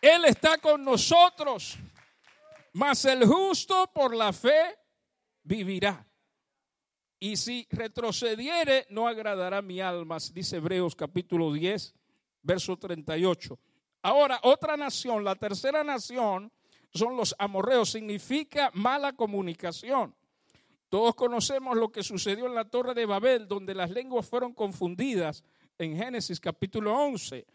Él 0.00 0.24
está 0.24 0.58
con 0.58 0.82
nosotros, 0.82 1.78
mas 2.72 3.04
el 3.04 3.24
justo 3.24 3.92
por 3.94 4.12
la 4.12 4.32
fe 4.32 4.76
vivirá. 5.44 6.04
Y 7.18 7.36
si 7.36 7.66
retrocediere, 7.70 8.86
no 8.90 9.08
agradará 9.08 9.62
mi 9.62 9.80
alma, 9.80 10.18
dice 10.32 10.56
Hebreos 10.56 10.94
capítulo 10.94 11.52
10, 11.52 11.94
verso 12.42 12.76
38. 12.76 13.58
Ahora, 14.02 14.38
otra 14.42 14.76
nación, 14.76 15.24
la 15.24 15.34
tercera 15.34 15.82
nación, 15.82 16.52
son 16.92 17.16
los 17.16 17.34
amorreos, 17.38 17.90
significa 17.90 18.70
mala 18.74 19.12
comunicación. 19.14 20.14
Todos 20.88 21.14
conocemos 21.14 21.76
lo 21.76 21.90
que 21.90 22.02
sucedió 22.02 22.46
en 22.46 22.54
la 22.54 22.68
torre 22.68 22.94
de 22.94 23.06
Babel, 23.06 23.48
donde 23.48 23.74
las 23.74 23.90
lenguas 23.90 24.28
fueron 24.28 24.52
confundidas 24.52 25.42
en 25.78 25.96
Génesis 25.96 26.38
capítulo 26.38 26.96
11. 26.96 27.46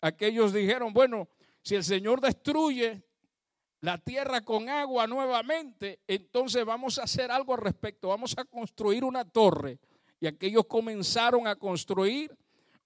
Aquellos 0.00 0.52
dijeron, 0.52 0.92
bueno, 0.92 1.28
si 1.62 1.74
el 1.76 1.84
Señor 1.84 2.20
destruye 2.20 3.02
la 3.80 3.98
tierra 3.98 4.42
con 4.42 4.68
agua 4.68 5.06
nuevamente, 5.06 6.00
entonces 6.06 6.64
vamos 6.64 6.98
a 6.98 7.04
hacer 7.04 7.30
algo 7.30 7.54
al 7.54 7.60
respecto, 7.60 8.08
vamos 8.08 8.34
a 8.36 8.44
construir 8.44 9.04
una 9.04 9.24
torre. 9.24 9.78
Y 10.20 10.26
aquellos 10.26 10.66
comenzaron 10.66 11.46
a 11.46 11.56
construir 11.56 12.36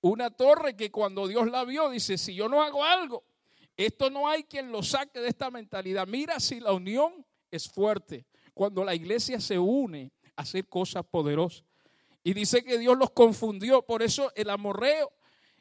una 0.00 0.30
torre 0.30 0.76
que 0.76 0.90
cuando 0.90 1.26
Dios 1.26 1.50
la 1.50 1.64
vio, 1.64 1.90
dice, 1.90 2.16
si 2.16 2.34
yo 2.34 2.48
no 2.48 2.62
hago 2.62 2.84
algo, 2.84 3.24
esto 3.76 4.08
no 4.08 4.28
hay 4.28 4.44
quien 4.44 4.70
lo 4.70 4.82
saque 4.82 5.18
de 5.18 5.28
esta 5.28 5.50
mentalidad. 5.50 6.06
Mira 6.06 6.38
si 6.38 6.60
la 6.60 6.72
unión 6.72 7.26
es 7.50 7.68
fuerte 7.68 8.24
cuando 8.52 8.84
la 8.84 8.94
iglesia 8.94 9.40
se 9.40 9.58
une 9.58 10.12
a 10.36 10.42
hacer 10.42 10.68
cosas 10.68 11.04
poderosas. 11.04 11.64
Y 12.22 12.32
dice 12.34 12.62
que 12.62 12.78
Dios 12.78 12.96
los 12.96 13.10
confundió. 13.10 13.82
Por 13.82 14.02
eso 14.02 14.30
el 14.36 14.48
amorreo 14.48 15.12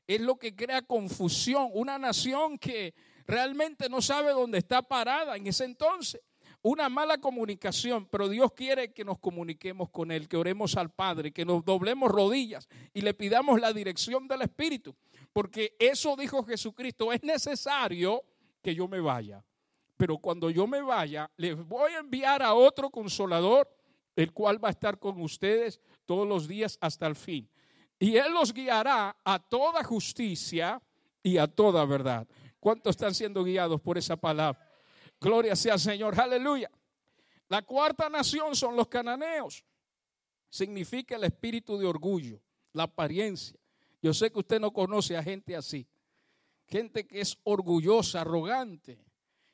es 0.06 0.22
lo 0.22 0.36
que 0.38 0.56
crea 0.56 0.84
confusión. 0.84 1.70
Una 1.74 1.98
nación 1.98 2.60
que 2.60 2.94
realmente 3.26 3.90
no 3.90 4.02
sabe 4.02 4.32
dónde 4.32 4.58
está 4.58 4.82
parada 4.82 5.36
en 5.36 5.48
ese 5.48 5.66
entonces. 5.66 6.22
Una 6.62 6.88
mala 6.88 7.18
comunicación, 7.18 8.08
pero 8.10 8.30
Dios 8.30 8.54
quiere 8.54 8.94
que 8.94 9.04
nos 9.04 9.20
comuniquemos 9.20 9.90
con 9.90 10.12
Él, 10.12 10.30
que 10.30 10.38
oremos 10.38 10.78
al 10.78 10.92
Padre, 10.92 11.34
que 11.34 11.44
nos 11.44 11.66
doblemos 11.66 12.10
rodillas 12.10 12.70
y 12.94 13.02
le 13.02 13.14
pidamos 13.14 13.60
la 13.60 13.74
dirección 13.74 14.28
del 14.28 14.44
Espíritu. 14.44 14.96
Porque 15.34 15.76
eso 15.78 16.16
dijo 16.16 16.44
Jesucristo, 16.46 17.12
es 17.12 17.22
necesario 17.24 18.24
que 18.62 18.74
yo 18.74 18.88
me 18.88 19.02
vaya 19.02 19.44
pero 20.04 20.18
cuando 20.18 20.50
yo 20.50 20.68
me 20.68 20.82
vaya, 20.82 21.32
les 21.38 21.56
voy 21.66 21.94
a 21.94 22.00
enviar 22.00 22.44
a 22.44 22.54
otro 22.54 22.90
consolador, 22.90 23.70
el 24.18 24.34
cual 24.34 24.62
va 24.62 24.68
a 24.68 24.72
estar 24.72 25.00
con 25.00 25.22
ustedes 25.22 25.80
todos 26.06 26.28
los 26.28 26.46
días 26.46 26.78
hasta 26.82 27.08
el 27.08 27.16
fin. 27.16 27.50
Y 27.98 28.18
Él 28.18 28.34
los 28.34 28.54
guiará 28.54 29.16
a 29.24 29.40
toda 29.40 29.82
justicia 29.82 30.82
y 31.22 31.38
a 31.38 31.48
toda 31.48 31.86
verdad. 31.86 32.28
¿Cuántos 32.64 32.92
están 32.92 33.14
siendo 33.14 33.44
guiados 33.44 33.82
por 33.82 33.98
esa 33.98 34.16
palabra? 34.16 34.58
Gloria 35.20 35.54
sea 35.54 35.74
al 35.74 35.82
Señor, 35.82 36.18
aleluya. 36.18 36.72
La 37.50 37.62
cuarta 37.62 38.08
nación 38.08 38.56
son 38.56 38.78
los 38.78 38.88
cananeos. 38.88 39.66
Significa 40.50 41.18
el 41.18 41.26
espíritu 41.26 41.78
de 41.78 41.86
orgullo, 41.86 42.42
la 42.72 42.84
apariencia. 42.84 43.60
Yo 44.02 44.14
sé 44.14 44.32
que 44.32 44.40
usted 44.40 44.62
no 44.62 44.72
conoce 44.72 45.18
a 45.18 45.22
gente 45.22 45.58
así. 45.58 45.86
Gente 46.66 47.06
que 47.06 47.20
es 47.20 47.38
orgullosa, 47.44 48.22
arrogante, 48.22 48.98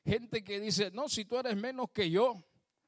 Gente 0.06 0.44
que 0.44 0.60
dice, 0.60 0.92
no, 0.92 1.10
si 1.10 1.26
tú 1.26 1.40
eres 1.40 1.58
menos 1.58 1.90
que 1.90 2.12
yo, 2.12 2.36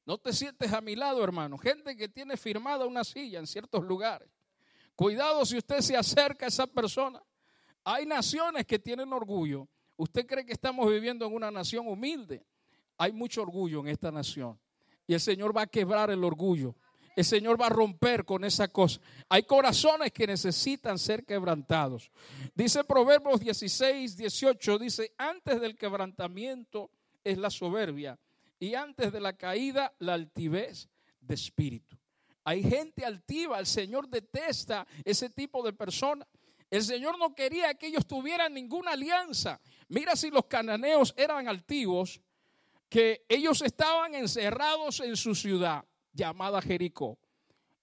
no 0.06 0.20
te 0.20 0.34
sientes 0.34 0.72
a 0.72 0.82
mi 0.82 0.96
lado, 0.96 1.24
hermano. 1.24 1.58
Gente 1.58 1.98
que 1.98 2.08
tiene 2.08 2.38
firmada 2.38 2.86
una 2.86 3.04
silla 3.04 3.40
en 3.40 3.48
ciertos 3.48 3.84
lugares. 3.86 4.30
Cuidado 4.96 5.44
si 5.48 5.58
usted 5.58 5.82
se 5.82 5.98
acerca 5.98 6.46
a 6.46 6.50
esa 6.50 6.68
persona. 6.68 7.20
Hay 7.84 8.06
naciones 8.06 8.68
que 8.68 8.78
tienen 8.78 9.12
orgullo. 9.12 9.68
¿Usted 10.02 10.26
cree 10.26 10.44
que 10.44 10.54
estamos 10.54 10.90
viviendo 10.90 11.28
en 11.28 11.34
una 11.36 11.52
nación 11.52 11.88
humilde? 11.88 12.44
Hay 12.98 13.12
mucho 13.12 13.44
orgullo 13.44 13.82
en 13.82 13.90
esta 13.90 14.10
nación. 14.10 14.60
Y 15.06 15.14
el 15.14 15.20
Señor 15.20 15.56
va 15.56 15.62
a 15.62 15.68
quebrar 15.68 16.10
el 16.10 16.24
orgullo. 16.24 16.76
El 17.16 17.24
Señor 17.24 17.62
va 17.62 17.68
a 17.68 17.70
romper 17.70 18.26
con 18.26 18.44
esa 18.44 18.68
cosa. 18.68 19.00
Hay 19.30 19.44
corazones 19.44 20.12
que 20.12 20.26
necesitan 20.26 20.98
ser 20.98 21.24
quebrantados. 21.24 22.10
Dice 22.56 22.84
Proverbios 22.84 23.42
16, 23.42 24.18
18, 24.18 24.80
dice, 24.80 25.14
antes 25.20 25.62
del 25.62 25.78
quebrantamiento 25.78 26.90
es 27.24 27.38
la 27.38 27.52
soberbia 27.52 28.18
y 28.60 28.74
antes 28.74 29.12
de 29.12 29.22
la 29.22 29.34
caída 29.34 29.94
la 30.00 30.16
altivez 30.16 30.90
de 31.20 31.36
espíritu. 31.36 31.96
Hay 32.44 32.64
gente 32.64 33.06
altiva, 33.06 33.60
el 33.60 33.68
Señor 33.68 34.10
detesta 34.10 34.88
ese 35.06 35.30
tipo 35.30 35.62
de 35.62 35.74
personas. 35.74 36.28
El 36.72 36.82
Señor 36.84 37.20
no 37.20 37.36
quería 37.36 37.74
que 37.74 37.88
ellos 37.88 38.08
tuvieran 38.08 38.54
ninguna 38.54 38.92
alianza. 38.92 39.60
Mira 39.92 40.16
si 40.16 40.32
los 40.32 40.46
cananeos 40.46 41.14
eran 41.16 41.48
altivos, 41.48 42.20
que 42.90 43.26
ellos 43.30 43.62
estaban 43.62 44.16
encerrados 44.16 45.00
en 45.00 45.16
su 45.16 45.36
ciudad 45.36 45.86
llamada 46.12 46.62
Jericó. 46.62 47.18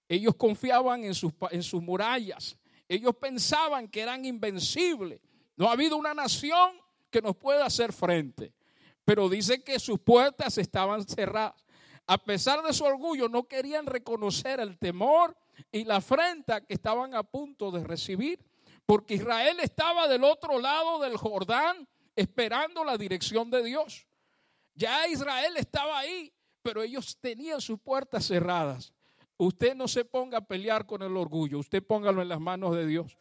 Ellos 0.07 0.35
confiaban 0.35 1.03
en 1.03 1.15
sus, 1.15 1.33
en 1.49 1.63
sus 1.63 1.81
murallas. 1.81 2.57
Ellos 2.87 3.15
pensaban 3.15 3.87
que 3.87 4.01
eran 4.01 4.25
invencibles. 4.25 5.19
No 5.55 5.67
ha 5.67 5.71
habido 5.71 5.97
una 5.97 6.13
nación 6.13 6.79
que 7.09 7.21
nos 7.21 7.35
pueda 7.35 7.65
hacer 7.65 7.91
frente 7.93 8.53
pero 9.09 9.27
dice 9.27 9.63
que 9.63 9.79
sus 9.79 9.97
puertas 9.97 10.59
estaban 10.59 11.03
cerradas. 11.03 11.65
A 12.05 12.19
pesar 12.19 12.61
de 12.61 12.71
su 12.73 12.83
orgullo, 12.83 13.27
no 13.27 13.47
querían 13.47 13.87
reconocer 13.87 14.59
el 14.59 14.77
temor 14.77 15.35
y 15.71 15.83
la 15.83 15.95
afrenta 15.95 16.61
que 16.61 16.75
estaban 16.75 17.15
a 17.15 17.23
punto 17.23 17.71
de 17.71 17.83
recibir, 17.83 18.39
porque 18.85 19.15
Israel 19.15 19.61
estaba 19.61 20.07
del 20.07 20.23
otro 20.23 20.59
lado 20.59 20.99
del 20.99 21.17
Jordán 21.17 21.87
esperando 22.19 22.83
la 22.83 22.97
dirección 22.97 23.49
de 23.49 23.63
Dios. 23.63 24.07
Ya 24.73 25.07
Israel 25.07 25.53
estaba 25.57 25.99
ahí, 25.99 26.33
pero 26.61 26.83
ellos 26.83 27.17
tenían 27.19 27.61
sus 27.61 27.79
puertas 27.79 28.27
cerradas. 28.27 28.93
Usted 29.37 29.73
no 29.73 29.87
se 29.87 30.03
ponga 30.03 30.39
a 30.39 30.45
pelear 30.45 30.85
con 30.85 31.01
el 31.01 31.15
orgullo, 31.15 31.59
usted 31.59 31.81
póngalo 31.81 32.21
en 32.21 32.29
las 32.29 32.41
manos 32.41 32.75
de 32.75 32.85
Dios. 32.85 33.17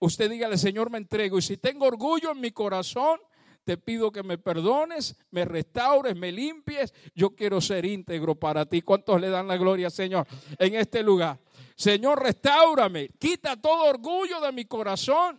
Usted 0.00 0.30
dígale, 0.30 0.58
Señor, 0.58 0.90
me 0.90 0.98
entrego. 0.98 1.38
Y 1.38 1.42
si 1.42 1.58
tengo 1.58 1.86
orgullo 1.86 2.32
en 2.32 2.40
mi 2.40 2.50
corazón, 2.50 3.20
te 3.64 3.76
pido 3.76 4.10
que 4.10 4.22
me 4.22 4.38
perdones, 4.38 5.14
me 5.30 5.44
restaures, 5.44 6.16
me 6.16 6.32
limpies. 6.32 6.92
Yo 7.14 7.36
quiero 7.36 7.60
ser 7.60 7.84
íntegro 7.84 8.34
para 8.34 8.66
ti. 8.66 8.82
¿Cuántos 8.82 9.20
le 9.20 9.28
dan 9.28 9.46
la 9.46 9.56
gloria, 9.56 9.90
Señor, 9.90 10.26
en 10.58 10.74
este 10.74 11.02
lugar? 11.02 11.38
Señor, 11.76 12.22
restaurame, 12.22 13.10
quita 13.18 13.56
todo 13.56 13.84
orgullo 13.84 14.40
de 14.40 14.52
mi 14.52 14.64
corazón. 14.64 15.38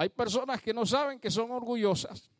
Hay 0.00 0.08
personas 0.08 0.62
que 0.62 0.72
no 0.72 0.86
saben 0.86 1.20
que 1.20 1.30
son 1.30 1.50
orgullosas. 1.50 2.30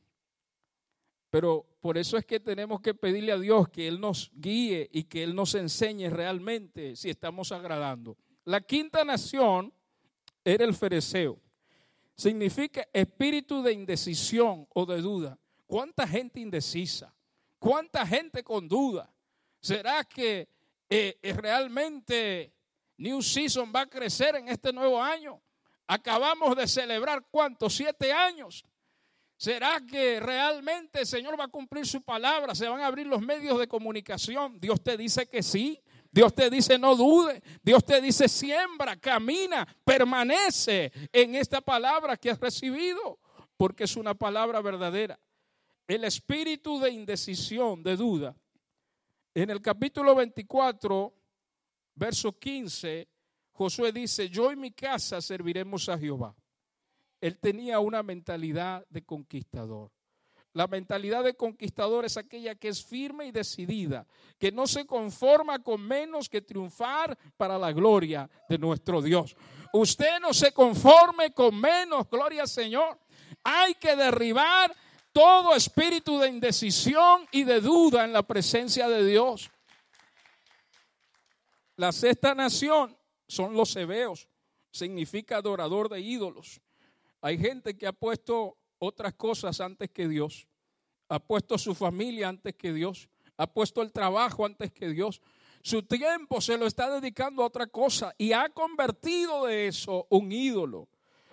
Pero 1.28 1.66
por 1.82 1.98
eso 1.98 2.16
es 2.16 2.24
que 2.24 2.40
tenemos 2.40 2.80
que 2.80 2.94
pedirle 2.94 3.32
a 3.32 3.38
Dios 3.38 3.68
que 3.68 3.86
Él 3.86 4.00
nos 4.00 4.30
guíe 4.32 4.88
y 4.90 5.04
que 5.04 5.22
Él 5.22 5.34
nos 5.34 5.54
enseñe 5.54 6.08
realmente 6.08 6.96
si 6.96 7.10
estamos 7.10 7.52
agradando. 7.52 8.16
La 8.46 8.62
quinta 8.62 9.04
nación 9.04 9.74
era 10.42 10.64
el 10.64 10.72
fereceo. 10.72 11.38
Significa 12.14 12.88
espíritu 12.94 13.62
de 13.62 13.74
indecisión 13.74 14.66
o 14.72 14.86
de 14.86 15.02
duda. 15.02 15.38
¿Cuánta 15.66 16.08
gente 16.08 16.40
indecisa? 16.40 17.14
¿Cuánta 17.58 18.06
gente 18.06 18.42
con 18.42 18.66
duda? 18.68 19.12
¿Será 19.60 20.02
que 20.04 20.48
eh, 20.88 21.18
eh, 21.22 21.32
realmente 21.34 22.54
New 22.96 23.20
Season 23.20 23.70
va 23.70 23.82
a 23.82 23.86
crecer 23.86 24.36
en 24.36 24.48
este 24.48 24.72
nuevo 24.72 24.98
año? 25.02 25.42
Acabamos 25.92 26.54
de 26.54 26.68
celebrar 26.68 27.26
cuántos, 27.32 27.74
siete 27.74 28.12
años. 28.12 28.64
¿Será 29.36 29.80
que 29.84 30.20
realmente 30.20 31.00
el 31.00 31.06
Señor 31.06 31.38
va 31.38 31.46
a 31.46 31.48
cumplir 31.48 31.84
su 31.84 32.00
palabra? 32.00 32.54
¿Se 32.54 32.68
van 32.68 32.80
a 32.80 32.86
abrir 32.86 33.08
los 33.08 33.20
medios 33.20 33.58
de 33.58 33.66
comunicación? 33.66 34.60
Dios 34.60 34.80
te 34.84 34.96
dice 34.96 35.26
que 35.26 35.42
sí. 35.42 35.82
Dios 36.12 36.32
te 36.32 36.48
dice 36.48 36.78
no 36.78 36.94
dude. 36.94 37.42
Dios 37.60 37.84
te 37.84 38.00
dice 38.00 38.28
siembra, 38.28 39.00
camina, 39.00 39.66
permanece 39.84 40.92
en 41.12 41.34
esta 41.34 41.60
palabra 41.60 42.16
que 42.16 42.30
has 42.30 42.38
recibido, 42.38 43.18
porque 43.56 43.82
es 43.82 43.96
una 43.96 44.14
palabra 44.14 44.60
verdadera. 44.60 45.18
El 45.88 46.04
espíritu 46.04 46.78
de 46.78 46.90
indecisión, 46.90 47.82
de 47.82 47.96
duda. 47.96 48.36
En 49.34 49.50
el 49.50 49.60
capítulo 49.60 50.14
24, 50.14 51.12
verso 51.96 52.38
15, 52.38 53.08
Josué 53.60 53.92
dice, 53.92 54.30
yo 54.30 54.50
y 54.50 54.56
mi 54.56 54.70
casa 54.70 55.20
serviremos 55.20 55.86
a 55.90 55.98
Jehová. 55.98 56.34
Él 57.20 57.38
tenía 57.38 57.78
una 57.78 58.02
mentalidad 58.02 58.86
de 58.88 59.04
conquistador. 59.04 59.90
La 60.54 60.66
mentalidad 60.66 61.22
de 61.22 61.34
conquistador 61.34 62.06
es 62.06 62.16
aquella 62.16 62.54
que 62.54 62.68
es 62.68 62.82
firme 62.82 63.26
y 63.26 63.32
decidida, 63.32 64.06
que 64.38 64.50
no 64.50 64.66
se 64.66 64.86
conforma 64.86 65.58
con 65.58 65.82
menos 65.82 66.30
que 66.30 66.40
triunfar 66.40 67.18
para 67.36 67.58
la 67.58 67.70
gloria 67.70 68.30
de 68.48 68.56
nuestro 68.56 69.02
Dios. 69.02 69.36
Usted 69.74 70.20
no 70.22 70.32
se 70.32 70.52
conforme 70.52 71.32
con 71.32 71.60
menos, 71.60 72.08
gloria 72.08 72.40
al 72.40 72.48
Señor. 72.48 72.98
Hay 73.44 73.74
que 73.74 73.94
derribar 73.94 74.74
todo 75.12 75.54
espíritu 75.54 76.18
de 76.18 76.30
indecisión 76.30 77.28
y 77.30 77.44
de 77.44 77.60
duda 77.60 78.06
en 78.06 78.14
la 78.14 78.22
presencia 78.22 78.88
de 78.88 79.04
Dios. 79.04 79.50
La 81.76 81.92
sexta 81.92 82.34
nación 82.34 82.96
son 83.30 83.54
los 83.54 83.74
hebeos, 83.76 84.28
significa 84.72 85.36
adorador 85.36 85.88
de 85.88 86.00
ídolos. 86.00 86.60
Hay 87.20 87.38
gente 87.38 87.76
que 87.76 87.86
ha 87.86 87.92
puesto 87.92 88.58
otras 88.78 89.14
cosas 89.14 89.60
antes 89.60 89.88
que 89.90 90.08
Dios, 90.08 90.48
ha 91.08 91.20
puesto 91.20 91.56
su 91.56 91.74
familia 91.74 92.28
antes 92.28 92.54
que 92.56 92.72
Dios, 92.72 93.08
ha 93.36 93.46
puesto 93.46 93.82
el 93.82 93.92
trabajo 93.92 94.44
antes 94.44 94.72
que 94.72 94.88
Dios. 94.88 95.22
Su 95.62 95.82
tiempo 95.82 96.40
se 96.40 96.58
lo 96.58 96.66
está 96.66 96.90
dedicando 96.90 97.42
a 97.42 97.46
otra 97.46 97.66
cosa 97.66 98.14
y 98.18 98.32
ha 98.32 98.48
convertido 98.48 99.46
de 99.46 99.68
eso 99.68 100.06
un 100.10 100.32
ídolo. 100.32 100.88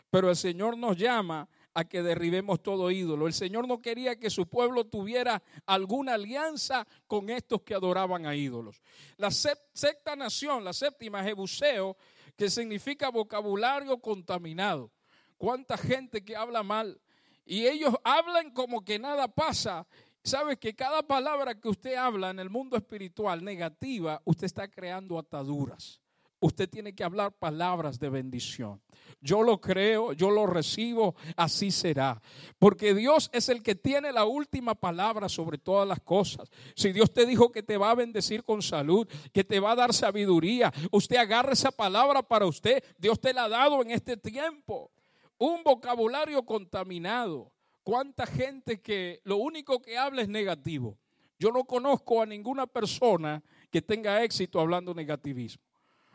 Pero 0.09 0.29
el 0.29 0.35
Señor 0.35 0.77
nos 0.77 0.97
llama 0.97 1.49
a 1.77 1.85
que 1.85 2.01
derribemos 2.01 2.63
todo 2.63 2.89
ídolo. 2.89 3.27
El 3.27 3.33
Señor 3.33 3.67
no 3.67 3.83
quería 3.83 4.19
que 4.19 4.31
su 4.31 4.47
pueblo 4.47 4.85
tuviera 4.85 5.43
alguna 5.67 6.15
alianza 6.15 6.87
con 7.05 7.29
estos 7.29 7.61
que 7.61 7.75
adoraban 7.75 8.25
a 8.25 8.35
ídolos. 8.35 8.81
La 9.17 9.29
sexta 9.29 10.15
nación, 10.15 10.63
la 10.63 10.73
séptima, 10.73 11.23
Jebuseo, 11.23 11.95
que 12.35 12.49
significa 12.49 13.09
vocabulario 13.09 13.99
contaminado. 13.99 14.91
¿Cuánta 15.37 15.77
gente 15.77 16.25
que 16.25 16.35
habla 16.35 16.63
mal? 16.63 16.99
Y 17.45 17.67
ellos 17.67 17.93
hablan 18.03 18.49
como 18.49 18.83
que 18.83 18.97
nada 18.97 19.27
pasa. 19.27 19.85
Sabe 20.23 20.57
que 20.57 20.73
cada 20.73 21.03
palabra 21.03 21.53
que 21.53 21.69
usted 21.69 21.93
habla 21.93 22.31
en 22.31 22.39
el 22.39 22.49
mundo 22.49 22.75
espiritual 22.75 23.43
negativa, 23.43 24.19
usted 24.25 24.45
está 24.45 24.67
creando 24.67 25.19
ataduras. 25.19 26.01
Usted 26.39 26.69
tiene 26.69 26.93
que 26.93 27.03
hablar 27.03 27.31
palabras 27.31 27.99
de 27.99 28.09
bendición. 28.09 28.79
Yo 29.21 29.41
lo 29.41 29.59
creo, 29.59 30.13
yo 30.13 30.29
lo 30.29 30.45
recibo, 30.45 31.15
así 31.35 31.71
será. 31.71 32.21
Porque 32.59 32.93
Dios 32.93 33.31
es 33.33 33.49
el 33.49 33.63
que 33.63 33.73
tiene 33.73 34.11
la 34.11 34.25
última 34.25 34.75
palabra 34.75 35.29
sobre 35.29 35.57
todas 35.57 35.87
las 35.87 35.99
cosas. 35.99 36.49
Si 36.75 36.91
Dios 36.91 37.11
te 37.11 37.25
dijo 37.25 37.51
que 37.51 37.63
te 37.63 37.77
va 37.77 37.89
a 37.91 37.95
bendecir 37.95 38.43
con 38.43 38.61
salud, 38.61 39.07
que 39.33 39.43
te 39.43 39.59
va 39.59 39.71
a 39.71 39.75
dar 39.75 39.93
sabiduría, 39.93 40.71
usted 40.91 41.17
agarra 41.17 41.53
esa 41.53 41.71
palabra 41.71 42.21
para 42.21 42.45
usted. 42.45 42.83
Dios 42.99 43.19
te 43.19 43.33
la 43.33 43.45
ha 43.45 43.49
dado 43.49 43.81
en 43.81 43.89
este 43.89 44.15
tiempo. 44.15 44.91
Un 45.39 45.63
vocabulario 45.63 46.43
contaminado. 46.43 47.51
¿Cuánta 47.81 48.27
gente 48.27 48.81
que 48.81 49.21
lo 49.23 49.37
único 49.37 49.81
que 49.81 49.97
habla 49.97 50.21
es 50.21 50.29
negativo? 50.29 50.99
Yo 51.39 51.51
no 51.51 51.63
conozco 51.63 52.21
a 52.21 52.25
ninguna 52.25 52.67
persona 52.67 53.43
que 53.71 53.81
tenga 53.81 54.23
éxito 54.23 54.59
hablando 54.59 54.93
negativismo. 54.93 55.63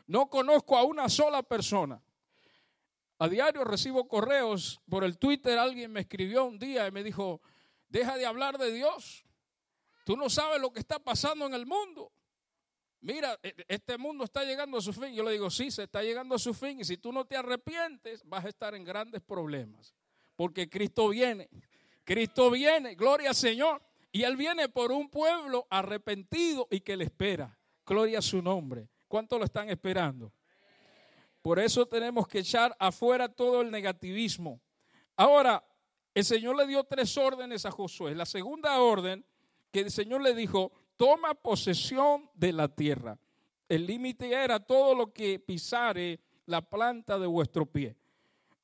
No 0.07 0.29
conozco 0.29 0.77
a 0.77 0.85
una 0.85 1.09
sola 1.09 1.43
persona. 1.43 2.03
A 3.19 3.29
diario 3.29 3.65
recibo 3.65 4.09
correos 4.09 4.81
por 4.89 5.05
el 5.05 5.19
Twitter. 5.19 5.59
Alguien 5.59 5.93
me 5.93 6.01
escribió 6.01 6.45
un 6.45 6.59
día 6.59 6.87
y 6.87 6.91
me 6.91 7.05
dijo, 7.05 7.41
deja 7.89 8.17
de 8.17 8.27
hablar 8.27 8.59
de 8.59 8.73
Dios. 8.73 9.25
Tú 10.05 10.17
no 10.17 10.29
sabes 10.29 10.61
lo 10.61 10.73
que 10.73 10.81
está 10.81 10.99
pasando 10.99 11.47
en 11.47 11.55
el 11.55 11.67
mundo. 11.67 12.13
Mira, 13.01 13.39
e, 13.43 13.55
este 13.69 13.99
mundo 13.99 14.25
está 14.25 14.45
llegando 14.45 14.79
a 14.79 14.81
su 14.81 14.93
fin. 14.93 15.13
Yo 15.15 15.23
le 15.23 15.33
digo, 15.33 15.51
sí, 15.51 15.71
se 15.71 15.85
está 15.85 16.03
llegando 16.03 16.35
a 16.35 16.39
su 16.39 16.55
fin. 16.55 16.81
Y 16.81 16.85
si 16.85 16.97
tú 16.97 17.13
no 17.13 17.25
te 17.25 17.37
arrepientes, 17.37 18.23
vas 18.25 18.45
a 18.45 18.49
estar 18.49 18.75
en 18.75 18.85
grandes 18.85 19.23
problemas. 19.23 19.95
Porque 20.37 20.69
Cristo 20.69 21.09
viene. 21.09 21.49
Cristo 22.05 22.51
viene. 22.51 22.95
Gloria 22.95 23.31
al 23.31 23.35
Señor. 23.35 23.83
Y 24.11 24.23
Él 24.25 24.37
viene 24.37 24.69
por 24.69 24.93
un 24.93 25.09
pueblo 25.09 25.67
arrepentido 25.71 26.69
y 26.71 26.81
que 26.81 26.97
le 26.97 27.05
espera. 27.05 27.59
Gloria 27.87 28.19
a 28.19 28.23
su 28.23 28.43
nombre. 28.43 28.89
¿Cuánto 29.13 29.39
lo 29.39 29.45
están 29.45 29.69
esperando? 29.69 30.33
Por 31.43 31.59
eso 31.59 31.85
tenemos 31.85 32.27
que 32.27 32.39
echar 32.39 32.75
afuera 32.79 33.29
todo 33.29 33.61
el 33.61 33.71
negativismo. 33.71 34.59
Ahora, 35.19 35.63
el 36.15 36.25
Señor 36.25 36.57
le 36.57 36.67
dio 36.67 36.83
tres 36.85 37.19
órdenes 37.19 37.67
a 37.67 37.71
Josué. 37.71 38.15
La 38.15 38.25
segunda 38.25 38.81
orden 38.81 39.23
que 39.71 39.81
el 39.81 39.91
Señor 39.91 40.23
le 40.23 40.35
dijo, 40.35 40.73
toma 40.97 41.35
posesión 41.35 42.31
de 42.33 42.55
la 42.55 42.69
tierra. 42.69 43.19
El 43.69 43.87
límite 43.87 44.33
era 44.33 44.59
todo 44.59 44.95
lo 44.95 45.13
que 45.13 45.39
pisare 45.39 46.19
la 46.47 46.63
planta 46.63 47.19
de 47.19 47.27
vuestro 47.27 47.67
pie. 47.67 47.95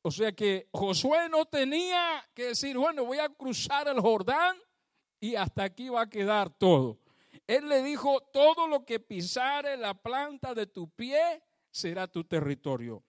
O 0.00 0.10
sea 0.10 0.32
que 0.32 0.66
Josué 0.72 1.28
no 1.28 1.44
tenía 1.44 2.26
que 2.32 2.46
decir, 2.46 2.78
bueno, 2.78 3.04
voy 3.04 3.18
a 3.18 3.28
cruzar 3.28 3.86
el 3.86 4.00
Jordán 4.00 4.56
y 5.20 5.34
hasta 5.34 5.64
aquí 5.64 5.90
va 5.90 6.00
a 6.00 6.08
quedar 6.08 6.48
todo. 6.48 6.96
Él 7.48 7.66
le 7.66 7.82
dijo, 7.82 8.20
todo 8.30 8.68
lo 8.68 8.84
que 8.84 9.00
pisare 9.00 9.78
la 9.78 9.94
planta 9.94 10.54
de 10.54 10.66
tu 10.66 10.90
pie 10.90 11.42
será 11.70 12.06
tu 12.06 12.22
territorio. 12.22 13.02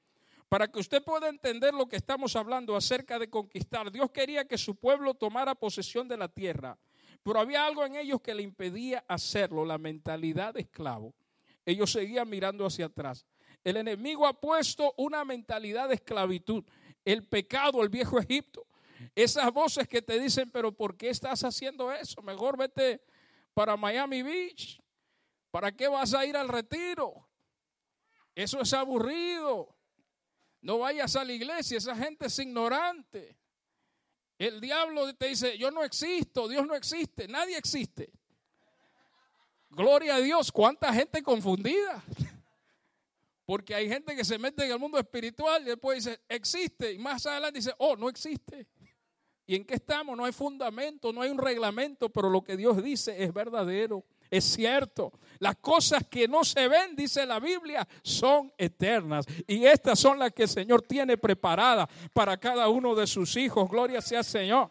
Para 0.48 0.72
que 0.72 0.80
usted 0.80 1.04
pueda 1.04 1.28
entender 1.28 1.74
lo 1.74 1.88
que 1.88 1.98
estamos 1.98 2.38
hablando 2.38 2.74
acerca 2.76 3.20
de 3.20 3.30
conquistar, 3.30 3.92
Dios 3.92 4.10
quería 4.12 4.48
que 4.48 4.58
su 4.58 4.78
pueblo 4.78 5.14
tomara 5.14 5.56
posesión 5.56 6.08
de 6.08 6.16
la 6.16 6.30
tierra, 6.30 6.80
pero 7.22 7.42
había 7.42 7.66
algo 7.66 7.86
en 7.86 7.98
ellos 7.98 8.22
que 8.22 8.34
le 8.34 8.42
impedía 8.42 9.04
hacerlo, 9.10 9.66
la 9.66 9.78
mentalidad 9.78 10.54
de 10.54 10.62
esclavo. 10.62 11.14
Ellos 11.66 11.92
seguían 11.92 12.30
mirando 12.30 12.66
hacia 12.66 12.86
atrás. 12.86 13.26
El 13.62 13.76
enemigo 13.76 14.26
ha 14.26 14.40
puesto 14.40 14.94
una 14.96 15.26
mentalidad 15.26 15.90
de 15.90 15.96
esclavitud, 15.96 16.64
el 17.04 17.28
pecado, 17.28 17.84
el 17.84 17.90
viejo 17.90 18.18
Egipto. 18.20 18.66
Esas 19.16 19.52
voces 19.52 19.86
que 19.86 20.02
te 20.02 20.18
dicen, 20.18 20.50
pero 20.50 20.72
¿por 20.72 20.96
qué 20.96 21.10
estás 21.10 21.44
haciendo 21.44 21.92
eso? 21.92 22.22
Mejor 22.22 22.58
vete 22.58 23.02
para 23.60 23.76
Miami 23.76 24.24
Beach. 24.24 24.82
¿Para 25.52 25.70
qué 25.74 25.90
vas 25.90 26.14
a 26.14 26.26
ir 26.26 26.38
al 26.38 26.48
retiro? 26.48 27.28
Eso 28.34 28.62
es 28.62 28.72
aburrido. 28.72 29.76
No 30.62 30.80
vayas 30.80 31.18
a 31.18 31.26
la 31.26 31.34
iglesia, 31.34 31.78
esa 31.78 31.94
gente 31.94 32.28
es 32.28 32.40
ignorante. 32.40 33.38
El 34.38 34.62
diablo 34.62 35.14
te 35.14 35.28
dice, 35.28 35.58
yo 35.58 35.72
no 35.72 35.84
existo, 35.84 36.48
Dios 36.48 36.66
no 36.66 36.74
existe, 36.74 37.28
nadie 37.28 37.58
existe. 37.58 38.10
Gloria 39.72 40.16
a 40.16 40.22
Dios, 40.22 40.54
cuánta 40.54 40.94
gente 40.94 41.22
confundida. 41.22 42.02
Porque 43.46 43.76
hay 43.76 43.90
gente 43.90 44.16
que 44.16 44.24
se 44.24 44.40
mete 44.40 44.64
en 44.64 44.72
el 44.72 44.80
mundo 44.80 44.98
espiritual 44.98 45.64
y 45.64 45.66
después 45.66 46.06
dice, 46.06 46.22
existe, 46.30 46.94
y 46.94 46.98
más 46.98 47.26
adelante 47.26 47.60
dice, 47.60 47.74
oh, 47.80 47.98
no 47.98 48.08
existe. 48.08 48.70
¿Y 49.50 49.56
en 49.56 49.66
qué 49.66 49.74
estamos? 49.74 50.16
No 50.16 50.26
hay 50.26 50.32
fundamento, 50.32 51.12
no 51.12 51.24
hay 51.24 51.32
un 51.32 51.40
reglamento, 51.40 52.08
pero 52.10 52.30
lo 52.30 52.44
que 52.44 52.56
Dios 52.56 52.84
dice 52.84 53.24
es 53.24 53.34
verdadero, 53.34 54.06
Es 54.30 54.44
cierto. 54.46 55.12
Las 55.40 55.56
cosas 55.56 56.06
que 56.06 56.28
no 56.28 56.44
se 56.44 56.68
ven, 56.68 56.96
dice 56.96 57.26
la 57.26 57.40
Biblia, 57.40 57.88
son 58.04 58.54
eternas. 58.60 59.26
Y 59.48 59.66
estas 59.66 59.98
son 59.98 60.20
las 60.20 60.34
que 60.34 60.44
el 60.44 60.50
Señor 60.50 60.84
tiene 60.84 61.18
preparadas 61.18 61.90
para 62.14 62.38
cada 62.38 62.70
uno 62.70 62.94
de 62.94 63.08
sus 63.08 63.36
hijos. 63.38 63.68
Gloria 63.68 64.02
sea 64.02 64.20
al 64.20 64.26
Señor. 64.26 64.70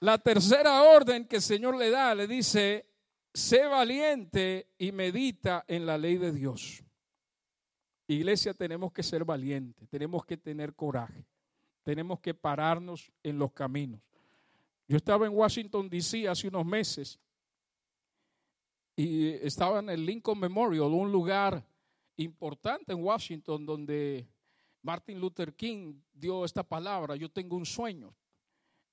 La 0.00 0.18
tercera 0.18 0.82
orden 0.82 1.24
que 1.24 1.36
el 1.36 1.42
Señor 1.42 1.76
le 1.76 1.88
da, 1.88 2.16
le 2.16 2.26
dice, 2.26 2.84
sé 3.32 3.64
valiente 3.66 4.72
y 4.76 4.90
medita 4.90 5.64
en 5.68 5.86
la 5.86 5.96
ley 5.96 6.16
de 6.16 6.32
Dios. 6.32 6.82
Iglesia, 8.08 8.54
tenemos 8.54 8.90
que 8.90 9.04
ser 9.04 9.24
valientes, 9.24 9.88
tenemos 9.88 10.26
que 10.26 10.36
tener 10.36 10.74
coraje, 10.74 11.24
tenemos 11.88 12.20
que 12.20 12.34
pararnos 12.34 13.10
en 13.22 13.38
los 13.38 13.50
caminos. 13.52 13.98
Yo 14.86 14.98
estaba 14.98 15.24
en 15.24 15.32
Washington, 15.32 15.88
D.C. 15.88 16.28
hace 16.28 16.46
unos 16.46 16.66
meses 16.66 17.18
y 18.94 19.28
estaba 19.28 19.78
en 19.78 19.88
el 19.88 20.04
Lincoln 20.04 20.38
Memorial, 20.38 20.82
un 20.82 21.10
lugar 21.10 21.66
importante 22.18 22.92
en 22.92 23.02
Washington 23.02 23.64
donde 23.64 24.28
Martin 24.82 25.18
Luther 25.18 25.54
King 25.54 25.94
dio 26.12 26.44
esta 26.44 26.62
palabra, 26.62 27.16
yo 27.16 27.30
tengo 27.30 27.56
un 27.56 27.64
sueño. 27.64 28.14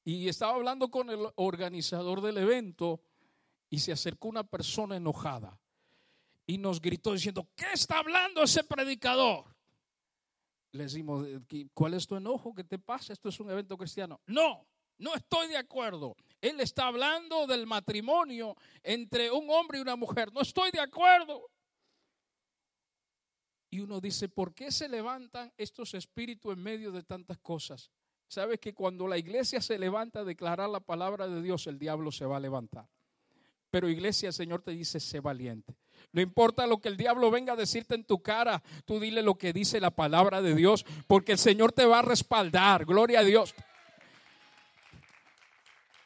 Y 0.05 0.29
estaba 0.29 0.53
hablando 0.55 0.89
con 0.89 1.09
el 1.09 1.27
organizador 1.35 2.21
del 2.21 2.37
evento 2.37 3.01
y 3.69 3.79
se 3.79 3.91
acercó 3.91 4.29
una 4.29 4.45
persona 4.45 4.95
enojada 4.95 5.59
y 6.47 6.57
nos 6.57 6.79
gritó 6.79 7.11
diciendo, 7.11 7.45
¿qué 7.57 7.73
está 7.73 7.99
hablando 7.99 8.41
ese 8.41 8.63
predicador? 8.63 9.53
Le 10.75 10.83
decimos, 10.83 11.25
¿cuál 11.73 11.93
es 11.93 12.05
tu 12.05 12.17
enojo? 12.17 12.53
¿Qué 12.53 12.65
te 12.65 12.77
pasa? 12.77 13.13
Esto 13.13 13.29
es 13.29 13.39
un 13.39 13.49
evento 13.49 13.77
cristiano. 13.77 14.19
No, 14.27 14.67
no 14.97 15.15
estoy 15.15 15.47
de 15.47 15.55
acuerdo. 15.55 16.17
Él 16.41 16.59
está 16.59 16.87
hablando 16.87 17.47
del 17.47 17.65
matrimonio 17.65 18.55
entre 18.83 19.31
un 19.31 19.49
hombre 19.49 19.77
y 19.77 19.81
una 19.81 19.95
mujer. 19.95 20.33
No 20.33 20.41
estoy 20.41 20.71
de 20.71 20.81
acuerdo. 20.81 21.49
Y 23.69 23.79
uno 23.79 24.01
dice, 24.01 24.27
¿por 24.27 24.53
qué 24.53 24.69
se 24.69 24.89
levantan 24.89 25.53
estos 25.57 25.93
espíritus 25.93 26.53
en 26.53 26.61
medio 26.61 26.91
de 26.91 27.03
tantas 27.03 27.37
cosas? 27.37 27.89
Sabes 28.27 28.59
que 28.59 28.73
cuando 28.73 29.07
la 29.07 29.17
iglesia 29.17 29.61
se 29.61 29.79
levanta 29.79 30.19
a 30.19 30.23
declarar 30.25 30.69
la 30.69 30.81
palabra 30.81 31.27
de 31.27 31.41
Dios, 31.41 31.67
el 31.67 31.79
diablo 31.79 32.11
se 32.11 32.25
va 32.25 32.35
a 32.35 32.41
levantar. 32.41 32.89
Pero 33.71 33.87
iglesia, 33.87 34.27
el 34.27 34.33
Señor 34.33 34.61
te 34.61 34.71
dice, 34.71 34.99
sé 34.99 35.21
valiente. 35.21 35.77
No 36.11 36.21
importa 36.21 36.67
lo 36.67 36.79
que 36.79 36.89
el 36.89 36.97
diablo 36.97 37.31
venga 37.31 37.53
a 37.53 37.55
decirte 37.55 37.95
en 37.95 38.03
tu 38.03 38.21
cara, 38.21 38.61
tú 38.85 38.99
dile 38.99 39.21
lo 39.21 39.35
que 39.35 39.53
dice 39.53 39.79
la 39.79 39.91
palabra 39.91 40.41
de 40.41 40.55
Dios, 40.55 40.85
porque 41.07 41.33
el 41.33 41.37
Señor 41.37 41.71
te 41.71 41.85
va 41.85 41.99
a 41.99 42.01
respaldar. 42.01 42.85
Gloria 42.85 43.19
a 43.19 43.23
Dios. 43.23 43.53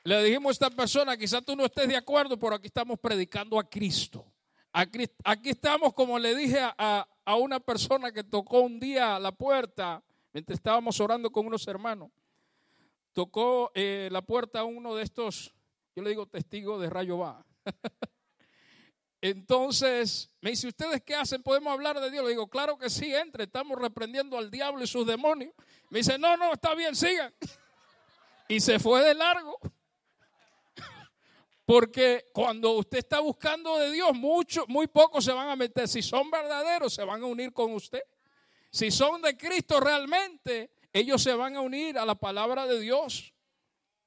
Le 0.04 0.24
dijimos 0.24 0.50
a 0.50 0.54
esta 0.54 0.70
persona, 0.70 1.18
quizás 1.18 1.44
tú 1.46 1.56
no 1.56 1.66
estés 1.66 1.88
de 1.88 1.98
acuerdo, 1.98 2.38
pero 2.40 2.56
aquí 2.56 2.68
estamos 2.68 2.98
predicando 3.00 3.60
a 3.60 3.70
Cristo. 3.70 4.26
Aquí, 4.72 5.06
estamos, 5.44 5.94
como 5.94 6.20
le 6.20 6.36
dije 6.36 6.60
a, 6.62 7.06
una 7.40 7.60
persona 7.60 8.12
que 8.12 8.24
tocó 8.24 8.62
un 8.62 8.80
día 8.80 9.16
a 9.16 9.20
la 9.20 9.32
puerta, 9.32 10.04
mientras 10.34 10.58
estábamos 10.58 11.00
orando 11.00 11.32
con 11.32 11.46
unos 11.46 11.68
hermanos, 11.68 12.10
tocó 13.14 13.72
eh, 13.76 14.10
la 14.12 14.22
puerta 14.22 14.62
a 14.62 14.64
uno 14.64 14.96
de 14.96 15.04
estos, 15.04 15.54
yo 15.96 16.02
le 16.02 16.10
digo 16.10 16.26
testigo 16.26 16.80
de 16.80 16.90
rayo 16.90 17.18
va. 17.20 17.46
Entonces 19.22 20.30
me 20.40 20.52
dice, 20.52 20.68
¿ustedes 20.68 21.02
qué 21.04 21.16
hacen? 21.16 21.44
¿Podemos 21.44 21.74
hablar 21.74 22.00
de 22.00 22.10
Dios? 22.10 22.24
Le 22.24 22.32
digo, 22.32 22.48
claro 22.48 22.78
que 22.78 22.90
sí, 22.90 23.14
entre, 23.14 23.44
estamos 23.44 23.78
reprendiendo 23.78 24.38
al 24.38 24.50
diablo 24.50 24.84
y 24.84 24.88
sus 24.88 25.06
demonios. 25.06 25.54
Me 25.90 26.00
dice, 26.00 26.18
no, 26.18 26.38
no, 26.38 26.54
está 26.54 26.74
bien, 26.76 26.96
sigan. 26.96 27.34
Y 28.48 28.60
se 28.60 28.80
fue 28.80 29.04
de 29.04 29.14
largo. 29.14 29.60
Porque 31.66 32.30
cuando 32.34 32.72
usted 32.72 33.00
está 33.00 33.20
buscando 33.20 33.78
de 33.78 33.92
Dios, 33.92 34.14
mucho, 34.16 34.66
muy 34.68 34.88
pocos 34.88 35.24
se 35.24 35.32
van 35.32 35.50
a 35.50 35.56
meter. 35.56 35.88
Si 35.88 36.02
son 36.02 36.32
verdaderos, 36.32 36.94
se 36.94 37.04
van 37.04 37.22
a 37.22 37.26
unir 37.26 37.54
con 37.54 37.74
usted. 37.74 38.02
Si 38.72 38.90
son 38.90 39.22
de 39.22 39.38
Cristo 39.38 39.80
realmente, 39.80 40.72
ellos 40.94 41.22
se 41.22 41.34
van 41.34 41.56
a 41.56 41.62
unir 41.62 41.98
a 42.00 42.06
la 42.06 42.16
palabra 42.16 42.66
de 42.66 42.80
Dios. 42.80 43.34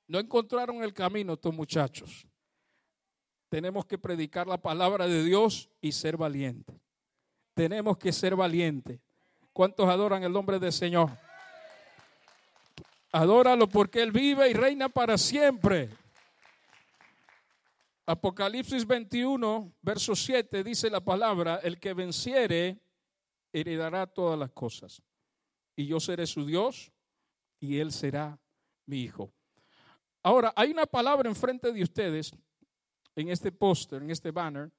No 0.09 0.19
encontraron 0.19 0.83
el 0.83 0.93
camino 0.93 1.35
estos 1.35 1.55
muchachos. 1.55 2.27
Tenemos 3.53 3.85
que 3.85 3.99
predicar 3.99 4.47
la 4.47 4.57
palabra 4.57 5.07
de 5.07 5.23
Dios 5.23 5.69
y 5.83 5.93
ser 5.93 6.17
valientes. 6.17 6.75
Tenemos 7.53 7.99
que 7.99 8.11
ser 8.11 8.35
valientes. 8.35 8.99
¿Cuántos 9.53 9.87
adoran 9.91 10.23
el 10.23 10.33
nombre 10.33 10.59
del 10.59 10.73
Señor? 10.73 11.11
Adóralo 13.13 13.69
porque 13.69 14.01
Él 14.01 14.11
vive 14.11 14.49
y 14.49 14.55
reina 14.55 14.89
para 14.89 15.19
siempre. 15.19 15.91
Apocalipsis 18.07 18.87
21, 18.87 19.71
verso 19.83 20.17
7 20.17 20.65
dice 20.65 20.89
la 20.89 21.05
palabra, 21.05 21.61
el 21.63 21.79
que 21.79 21.93
venciere 21.93 22.81
heredará 23.53 24.07
todas 24.07 24.39
las 24.39 24.51
cosas. 24.53 25.03
Y 25.77 25.85
yo 25.85 26.01
seré 26.01 26.27
su 26.27 26.47
Dios 26.47 26.91
y 27.61 27.81
él 27.81 27.93
será 27.93 28.39
mi 28.87 29.03
hijo. 29.03 29.31
Ahora, 30.23 30.55
hay 30.57 30.71
una 30.71 30.87
palabra 30.87 31.29
enfrente 31.29 31.71
de 31.71 31.83
ustedes, 31.83 32.33
en 33.17 33.29
este 33.29 33.53
póster, 33.53 34.03
en 34.03 34.11
este 34.11 34.31
banner, 34.31 34.71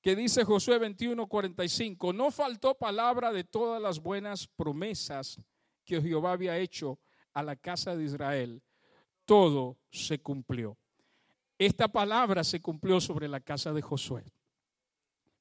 que 0.00 0.14
dice 0.14 0.44
Josué 0.44 0.78
21, 0.78 1.26
45, 1.26 2.12
no 2.12 2.30
faltó 2.30 2.74
palabra 2.74 3.32
de 3.32 3.44
todas 3.44 3.82
las 3.82 4.00
buenas 4.00 4.46
promesas 4.46 5.40
que 5.84 6.00
Jehová 6.00 6.32
había 6.32 6.58
hecho 6.58 6.98
a 7.32 7.42
la 7.42 7.56
casa 7.56 7.96
de 7.96 8.04
Israel. 8.04 8.62
Todo 9.24 9.78
se 9.90 10.20
cumplió. 10.20 10.76
Esta 11.58 11.88
palabra 11.88 12.44
se 12.44 12.60
cumplió 12.60 13.00
sobre 13.00 13.26
la 13.26 13.40
casa 13.40 13.72
de 13.72 13.82
Josué. 13.82 14.24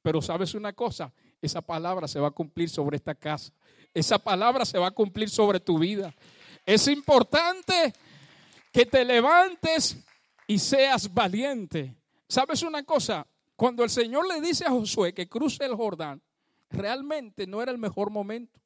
Pero 0.02 0.22
sabes 0.22 0.54
una 0.54 0.74
cosa, 0.74 1.14
esa 1.42 1.62
palabra 1.62 2.08
se 2.08 2.20
va 2.20 2.30
a 2.30 2.32
cumplir 2.32 2.70
sobre 2.70 2.98
esta 2.98 3.14
casa. 3.14 3.54
Esa 3.94 4.18
palabra 4.18 4.66
se 4.66 4.80
va 4.80 4.88
a 4.88 4.92
cumplir 4.92 5.30
sobre 5.30 5.60
tu 5.60 5.78
vida. 5.78 6.16
Es 6.66 6.88
importante 6.88 7.94
que 8.72 8.86
te 8.86 9.04
levantes 9.04 9.98
y 10.48 10.60
seas 10.60 11.14
valiente. 11.14 11.97
¿Sabes 12.28 12.64
una 12.64 12.84
cosa? 12.84 13.26
Cuando 13.56 13.84
el 13.84 13.90
Señor 13.90 14.28
le 14.28 14.42
dice 14.42 14.66
a 14.66 14.70
Josué 14.70 15.14
que 15.14 15.28
cruce 15.28 15.66
el 15.66 15.76
Jordán, 15.76 16.22
realmente 16.70 17.48
no 17.48 17.62
era 17.62 17.72
el 17.72 17.78
mejor 17.78 18.10
momento. 18.10 18.60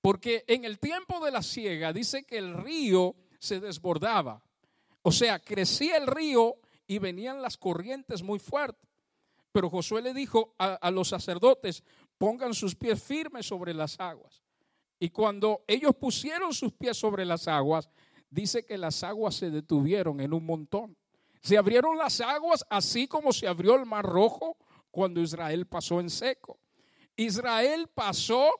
Porque 0.00 0.44
en 0.46 0.64
el 0.64 0.78
tiempo 0.78 1.24
de 1.24 1.30
la 1.30 1.42
siega 1.42 1.92
dice 1.92 2.24
que 2.24 2.38
el 2.38 2.54
río 2.54 3.16
se 3.38 3.60
desbordaba. 3.60 4.42
O 5.02 5.12
sea, 5.12 5.38
crecía 5.38 5.96
el 5.96 6.06
río 6.06 6.56
y 6.86 6.98
venían 6.98 7.42
las 7.42 7.56
corrientes 7.56 8.22
muy 8.22 8.38
fuertes. 8.38 8.88
Pero 9.52 9.70
Josué 9.70 10.02
le 10.02 10.12
dijo 10.12 10.54
a, 10.58 10.90
los 10.90 11.08
sacerdotes, 11.08 11.82
pongan 12.18 12.52
sus 12.52 12.74
pies 12.74 13.02
firmes 13.02 13.46
sobre 13.46 13.72
las 13.72 13.98
aguas. 13.98 14.42
Y 14.98 15.10
cuando 15.10 15.64
ellos 15.66 15.94
pusieron 15.94 16.52
sus 16.52 16.72
pies 16.72 16.96
sobre 16.96 17.24
las 17.24 17.48
aguas, 17.48 17.88
dice 18.28 18.64
que 18.64 18.76
las 18.76 19.02
aguas 19.02 19.34
se 19.34 19.50
detuvieron 19.50 20.20
en 20.20 20.34
un 20.34 20.44
montón. 20.44 20.96
Se 21.40 21.56
abrieron 21.56 21.96
las 21.96 22.20
aguas 22.20 22.64
así 22.68 23.06
como 23.06 23.32
se 23.32 23.46
abrió 23.46 23.76
el 23.76 23.86
mar 23.86 24.04
rojo 24.04 24.56
cuando 24.90 25.20
Israel 25.20 25.66
pasó 25.66 26.00
en 26.00 26.10
seco. 26.10 26.58
Israel 27.16 27.88
pasó 27.92 28.50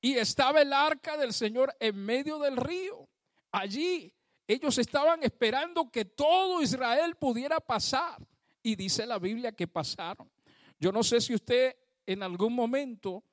y 0.00 0.14
estaba 0.14 0.62
el 0.62 0.72
arca 0.72 1.16
del 1.16 1.32
Señor 1.32 1.74
en 1.80 1.96
medio 1.96 2.38
del 2.38 2.56
río. 2.56 3.08
Allí 3.50 4.12
ellos 4.46 4.76
estaban 4.78 5.22
esperando 5.22 5.90
que 5.90 6.04
todo 6.04 6.62
Israel 6.62 7.16
pudiera 7.16 7.60
pasar. 7.60 8.18
Y 8.62 8.76
dice 8.76 9.06
la 9.06 9.18
Biblia 9.18 9.52
que 9.52 9.66
pasaron. 9.66 10.30
Yo 10.78 10.92
no 10.92 11.02
sé 11.02 11.20
si 11.20 11.34
usted 11.34 11.76
en 12.06 12.22
algún 12.22 12.54
momento 12.54 13.24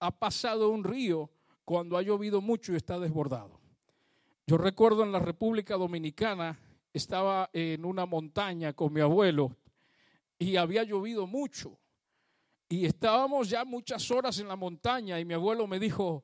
ha 0.00 0.10
pasado 0.10 0.70
un 0.70 0.84
río 0.84 1.30
cuando 1.64 1.96
ha 1.96 2.02
llovido 2.02 2.40
mucho 2.40 2.72
y 2.72 2.76
está 2.76 2.98
desbordado. 2.98 3.60
Yo 4.46 4.56
recuerdo 4.56 5.02
en 5.02 5.12
la 5.12 5.18
República 5.18 5.76
Dominicana, 5.76 6.58
estaba 6.98 7.48
en 7.52 7.84
una 7.84 8.04
montaña 8.04 8.74
con 8.74 8.92
mi 8.92 9.00
abuelo 9.00 9.56
y 10.38 10.56
había 10.56 10.82
llovido 10.84 11.26
mucho. 11.26 11.78
Y 12.68 12.84
estábamos 12.84 13.48
ya 13.48 13.64
muchas 13.64 14.10
horas 14.10 14.38
en 14.38 14.48
la 14.48 14.56
montaña 14.56 15.18
y 15.18 15.24
mi 15.24 15.34
abuelo 15.34 15.66
me 15.66 15.78
dijo, 15.78 16.22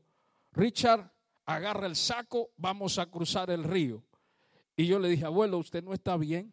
Richard, 0.52 1.10
agarra 1.46 1.86
el 1.86 1.96
saco, 1.96 2.50
vamos 2.56 2.98
a 2.98 3.06
cruzar 3.06 3.50
el 3.50 3.64
río. 3.64 4.02
Y 4.76 4.86
yo 4.86 4.98
le 4.98 5.08
dije, 5.08 5.24
abuelo, 5.24 5.58
usted 5.58 5.82
no 5.82 5.94
está 5.94 6.16
bien. 6.16 6.52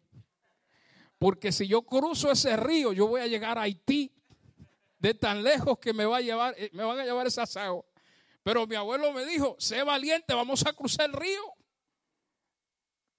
Porque 1.18 1.52
si 1.52 1.66
yo 1.66 1.82
cruzo 1.82 2.30
ese 2.30 2.56
río, 2.56 2.92
yo 2.92 3.06
voy 3.06 3.20
a 3.20 3.26
llegar 3.26 3.58
a 3.58 3.62
Haití. 3.62 4.12
De 4.98 5.14
tan 5.14 5.42
lejos 5.42 5.78
que 5.78 5.92
me 5.92 6.04
va 6.04 6.18
a 6.18 6.20
llevar, 6.20 6.54
eh, 6.56 6.70
me 6.72 6.84
van 6.84 7.00
a 7.00 7.04
llevar 7.04 7.26
esa 7.26 7.42
aguas. 7.42 7.84
Pero 8.44 8.66
mi 8.68 8.76
abuelo 8.76 9.12
me 9.12 9.24
dijo, 9.24 9.56
sé 9.58 9.82
valiente, 9.82 10.32
vamos 10.32 10.64
a 10.64 10.72
cruzar 10.72 11.10
el 11.10 11.12
río. 11.12 11.42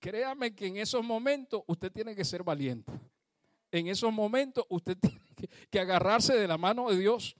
Créame 0.03 0.53
que 0.53 0.67
en 0.67 0.75
esos 0.75 1.01
momentos 1.01 1.63
usted 1.65 1.89
tiene 1.89 2.13
que 2.13 2.25
ser 2.25 2.43
valiente. 2.43 2.91
En 3.71 3.87
esos 3.87 4.11
momentos 4.11 4.65
usted 4.67 4.97
tiene 5.01 5.49
que 5.71 5.79
agarrarse 5.79 6.37
de 6.37 6.45
la 6.45 6.57
mano 6.57 6.89
de 6.89 6.97
Dios. 6.97 7.37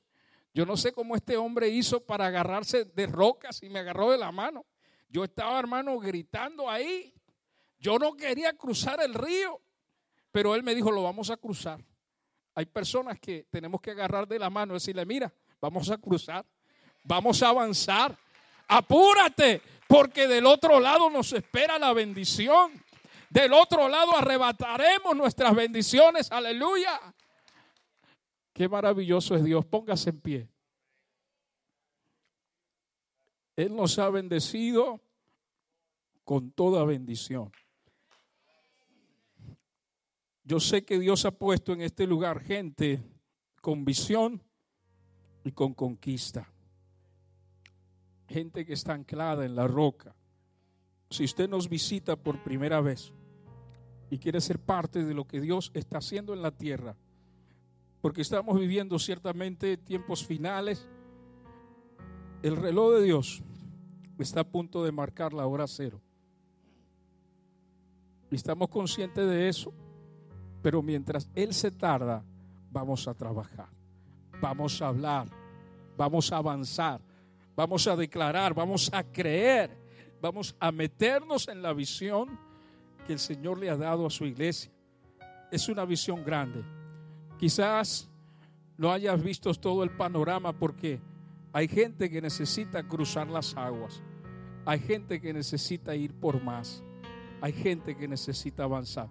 Yo 0.53 0.65
no 0.65 0.77
sé 0.77 0.93
cómo 0.93 1.17
este 1.17 1.35
hombre 1.35 1.67
hizo 1.67 1.99
para 2.05 2.27
agarrarse 2.27 2.85
de 2.85 3.05
rocas 3.05 3.61
y 3.63 3.69
me 3.69 3.79
agarró 3.79 4.11
de 4.11 4.17
la 4.17 4.31
mano. 4.31 4.65
Yo 5.09 5.25
estaba, 5.25 5.59
hermano, 5.59 5.99
gritando 5.99 6.69
ahí. 6.69 7.13
Yo 7.79 7.99
no 7.99 8.15
quería 8.15 8.53
cruzar 8.53 9.01
el 9.03 9.13
río, 9.13 9.59
Pero 10.31 10.55
él 10.55 10.63
me 10.63 10.73
dijo, 10.73 10.89
lo 10.89 11.03
vamos 11.03 11.29
a 11.31 11.35
cruzar. 11.35 11.83
Hay 12.55 12.65
personas 12.65 13.19
que 13.19 13.45
tenemos 13.49 13.81
que 13.81 13.91
agarrar 13.91 14.25
de 14.25 14.39
la 14.39 14.49
mano 14.49 14.71
y 14.71 14.75
decirle, 14.75 15.05
mira, 15.05 15.33
vamos 15.59 15.89
a 15.89 15.97
cruzar, 15.97 16.45
vamos 17.03 17.43
a 17.43 17.49
avanzar. 17.49 18.17
Apúrate, 18.69 19.61
porque 19.93 20.27
del 20.27 20.47
otro 20.47 20.79
lado 20.79 21.07
nos 21.11 21.33
espera 21.33 21.77
la 21.77 21.93
bendición. 21.93 22.71
Del 23.29 23.53
otro 23.53 23.87
lado 23.87 24.17
arrebataremos 24.17 25.15
nuestras 25.15 25.53
bendiciones. 25.53 26.31
Aleluya. 26.31 26.99
Qué 28.53 28.67
maravilloso 28.67 29.35
es 29.35 29.43
Dios. 29.43 29.63
Póngase 29.65 30.09
en 30.09 30.19
pie. 30.19 30.49
Él 33.55 33.75
nos 33.75 33.99
ha 33.99 34.09
bendecido 34.09 34.99
con 36.23 36.49
toda 36.49 36.83
bendición. 36.85 37.51
Yo 40.43 40.59
sé 40.59 40.83
que 40.83 40.97
Dios 40.97 41.23
ha 41.25 41.31
puesto 41.37 41.71
en 41.71 41.81
este 41.81 42.07
lugar 42.07 42.39
gente 42.39 42.99
con 43.61 43.85
visión 43.85 44.41
y 45.43 45.51
con 45.51 45.75
conquista. 45.75 46.52
Gente 48.33 48.65
que 48.65 48.73
está 48.73 48.93
anclada 48.95 49.45
en 49.45 49.55
la 49.55 49.67
roca. 49.67 50.15
Si 51.11 51.23
usted 51.23 51.47
nos 51.47 51.69
visita 51.69 52.15
por 52.15 52.41
primera 52.41 52.81
vez 52.81 53.13
y 54.09 54.17
quiere 54.17 54.41
ser 54.41 54.57
parte 54.57 55.05
de 55.05 55.13
lo 55.13 55.27
que 55.27 55.39
Dios 55.39 55.69
está 55.75 55.99
haciendo 55.99 56.33
en 56.33 56.41
la 56.41 56.49
tierra, 56.49 56.97
porque 58.01 58.23
estamos 58.23 58.59
viviendo 58.59 58.97
ciertamente 58.97 59.77
tiempos 59.77 60.25
finales, 60.25 60.89
el 62.41 62.55
reloj 62.55 62.95
de 62.95 63.03
Dios 63.03 63.43
está 64.17 64.39
a 64.39 64.49
punto 64.49 64.83
de 64.83 64.91
marcar 64.91 65.31
la 65.31 65.45
hora 65.45 65.67
cero. 65.67 66.01
Estamos 68.31 68.67
conscientes 68.69 69.29
de 69.29 69.47
eso, 69.47 69.71
pero 70.63 70.81
mientras 70.81 71.29
Él 71.35 71.53
se 71.53 71.69
tarda, 71.69 72.25
vamos 72.71 73.07
a 73.07 73.13
trabajar, 73.13 73.69
vamos 74.41 74.81
a 74.81 74.87
hablar, 74.87 75.27
vamos 75.95 76.31
a 76.31 76.37
avanzar, 76.37 76.99
vamos 77.55 77.87
a 77.87 77.95
declarar, 77.95 78.53
vamos 78.53 78.89
a 78.93 79.03
creer, 79.03 79.77
vamos 80.21 80.55
a 80.59 80.71
meternos 80.71 81.47
en 81.47 81.61
la 81.61 81.73
visión 81.73 82.39
que 83.05 83.13
el 83.13 83.19
Señor 83.19 83.57
le 83.57 83.69
ha 83.69 83.77
dado 83.77 84.05
a 84.05 84.09
su 84.09 84.25
iglesia. 84.25 84.71
Es 85.51 85.69
una 85.69 85.85
visión 85.85 86.23
grande. 86.23 86.63
Quizás 87.37 88.09
no 88.77 88.91
hayas 88.91 89.21
visto 89.21 89.53
todo 89.53 89.83
el 89.83 89.91
panorama 89.91 90.53
porque 90.53 90.99
hay 91.51 91.67
gente 91.67 92.09
que 92.09 92.21
necesita 92.21 92.83
cruzar 92.83 93.27
las 93.27 93.55
aguas. 93.55 94.01
Hay 94.65 94.79
gente 94.79 95.19
que 95.19 95.33
necesita 95.33 95.95
ir 95.95 96.13
por 96.13 96.41
más. 96.41 96.83
Hay 97.41 97.53
gente 97.53 97.95
que 97.95 98.07
necesita 98.07 98.63
avanzar. 98.63 99.09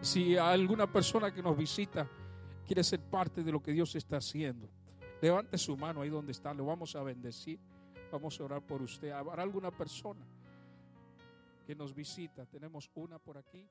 Si 0.00 0.36
alguna 0.36 0.92
persona 0.92 1.32
que 1.32 1.42
nos 1.42 1.56
visita 1.56 2.06
quiere 2.66 2.84
ser 2.84 3.00
parte 3.00 3.42
de 3.42 3.50
lo 3.50 3.62
que 3.62 3.72
Dios 3.72 3.94
está 3.96 4.18
haciendo, 4.18 4.68
levante 5.24 5.56
su 5.56 5.74
mano 5.74 6.02
ahí 6.02 6.10
donde 6.10 6.32
está. 6.32 6.52
Lo 6.52 6.66
vamos 6.66 6.94
a 6.96 7.02
bendecir. 7.02 7.58
Vamos 8.12 8.38
a 8.38 8.44
orar 8.44 8.60
por 8.60 8.82
usted. 8.82 9.10
¿Habrá 9.10 9.42
alguna 9.42 9.70
persona 9.70 10.22
que 11.66 11.74
nos 11.74 11.94
visita? 11.94 12.44
Tenemos 12.44 12.90
una 12.94 13.18
por 13.18 13.38
aquí. 13.38 13.66